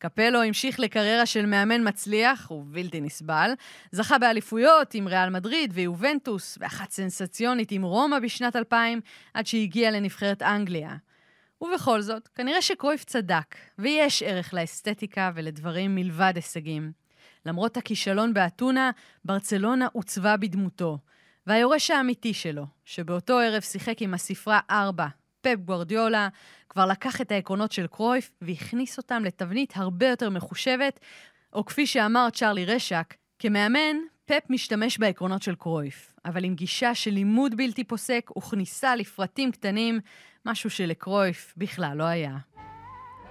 קפלו 0.00 0.42
המשיך 0.42 0.80
לקריירה 0.80 1.26
של 1.26 1.46
מאמן 1.46 1.88
מצליח 1.88 2.50
ובלתי 2.50 3.00
נסבל, 3.00 3.50
זכה 3.92 4.18
באליפויות 4.18 4.94
עם 4.94 5.08
ריאל 5.08 5.30
מדריד 5.30 5.70
ויובנטוס, 5.74 6.58
ואחת 6.60 6.90
סנסציונית 6.90 7.72
עם 7.72 7.82
רומא 7.82 8.18
בשנת 8.18 8.56
2000, 8.56 9.00
עד 9.34 9.46
שהגיע 9.46 9.90
לנבחרת 9.90 10.42
אנגליה. 10.42 10.96
ובכל 11.60 12.00
זאת, 12.00 12.28
כנראה 12.28 12.62
שקרויף 12.62 13.04
צדק, 13.04 13.56
ויש 13.78 14.22
ערך 14.22 14.54
לאסתטיקה 14.54 15.30
ולדברים 15.34 15.94
מלבד 15.94 16.32
הישגים. 16.34 16.92
למרות 17.46 17.76
הכישלון 17.76 18.34
באתונה, 18.34 18.90
ברצלונה 19.24 19.88
עוצבה 19.92 20.36
בדמותו. 20.36 20.98
והיורש 21.46 21.90
האמיתי 21.90 22.34
שלו, 22.34 22.66
שבאותו 22.84 23.38
ערב 23.38 23.62
שיחק 23.62 24.02
עם 24.02 24.14
הספרה 24.14 24.60
4, 24.70 25.06
פפ 25.40 25.56
גוורדיולה, 25.64 26.28
כבר 26.68 26.86
לקח 26.86 27.20
את 27.20 27.32
העקרונות 27.32 27.72
של 27.72 27.86
קרויף 27.86 28.30
והכניס 28.42 28.98
אותם 28.98 29.22
לתבנית 29.24 29.72
הרבה 29.76 30.08
יותר 30.08 30.30
מחושבת, 30.30 31.00
או 31.52 31.64
כפי 31.64 31.86
שאמר 31.86 32.28
צ'רלי 32.32 32.64
רשק, 32.64 33.14
כמאמן, 33.38 33.96
פפ 34.24 34.50
משתמש 34.50 34.98
בעקרונות 34.98 35.42
של 35.42 35.54
קרויף, 35.54 36.12
אבל 36.24 36.44
עם 36.44 36.54
גישה 36.54 36.94
של 36.94 37.10
לימוד 37.10 37.56
בלתי 37.56 37.84
פוסק 37.84 38.30
וכניסה 38.36 38.96
לפרטים 38.96 39.52
קטנים, 39.52 40.00
משהו 40.46 40.70
שלקרויף 40.70 41.54
בכלל 41.56 41.96
לא 41.96 42.04
היה. 42.04 42.36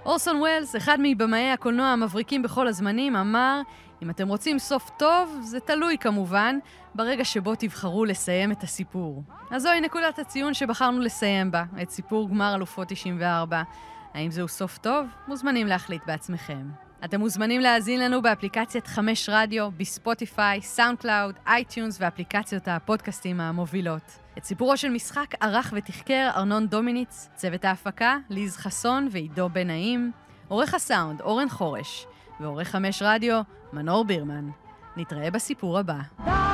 אורסון 0.04 0.36
ווילס, 0.36 0.76
אחד 0.76 0.98
מבמאי 1.02 1.50
הקולנוע 1.50 1.86
המבריקים 1.86 2.42
בכל 2.42 2.68
הזמנים, 2.68 3.16
אמר, 3.16 3.60
אם 4.02 4.10
אתם 4.10 4.28
רוצים 4.28 4.58
סוף 4.58 4.90
טוב, 4.98 5.38
זה 5.42 5.60
תלוי 5.60 5.98
כמובן, 5.98 6.58
ברגע 6.94 7.24
שבו 7.24 7.54
תבחרו 7.54 8.04
לסיים 8.04 8.52
את 8.52 8.62
הסיפור. 8.62 9.22
אז 9.50 9.62
זוהי 9.62 9.80
נקודת 9.80 10.18
הציון 10.18 10.54
שבחרנו 10.54 11.00
לסיים 11.00 11.50
בה, 11.50 11.64
את 11.82 11.90
סיפור 11.90 12.28
גמר 12.28 12.54
אלופות 12.54 12.88
94. 12.88 13.62
האם 14.14 14.30
זהו 14.30 14.48
סוף 14.48 14.78
טוב? 14.78 15.06
מוזמנים 15.28 15.66
להחליט 15.66 16.02
בעצמכם. 16.06 16.68
אתם 17.04 17.20
מוזמנים 17.20 17.60
להאזין 17.60 18.00
לנו 18.00 18.22
באפליקציית 18.22 18.86
חמש 18.86 19.28
רדיו, 19.28 19.70
בספוטיפיי, 19.70 20.62
SoundCloud, 20.62 21.34
iTunes 21.46 21.98
ואפליקציות 22.00 22.68
הפודקאסטים 22.68 23.40
המובילות. 23.40 24.18
את 24.40 24.44
סיפורו 24.44 24.76
של 24.76 24.88
משחק 24.88 25.34
ערך 25.40 25.72
ותחקר 25.76 26.30
ארנון 26.36 26.66
דומיניץ, 26.66 27.28
צוות 27.34 27.64
ההפקה, 27.64 28.16
ליז 28.30 28.56
חסון 28.56 29.08
ועידו 29.10 29.48
בן 29.48 29.66
נעים, 29.66 30.12
עורך 30.48 30.74
הסאונד 30.74 31.20
אורן 31.20 31.48
חורש, 31.48 32.06
ועורך 32.40 32.68
חמש 32.68 33.02
רדיו, 33.02 33.42
מנור 33.72 34.04
בירמן. 34.04 34.50
נתראה 34.96 35.30
בסיפור 35.30 35.78
הבא. 35.78 36.49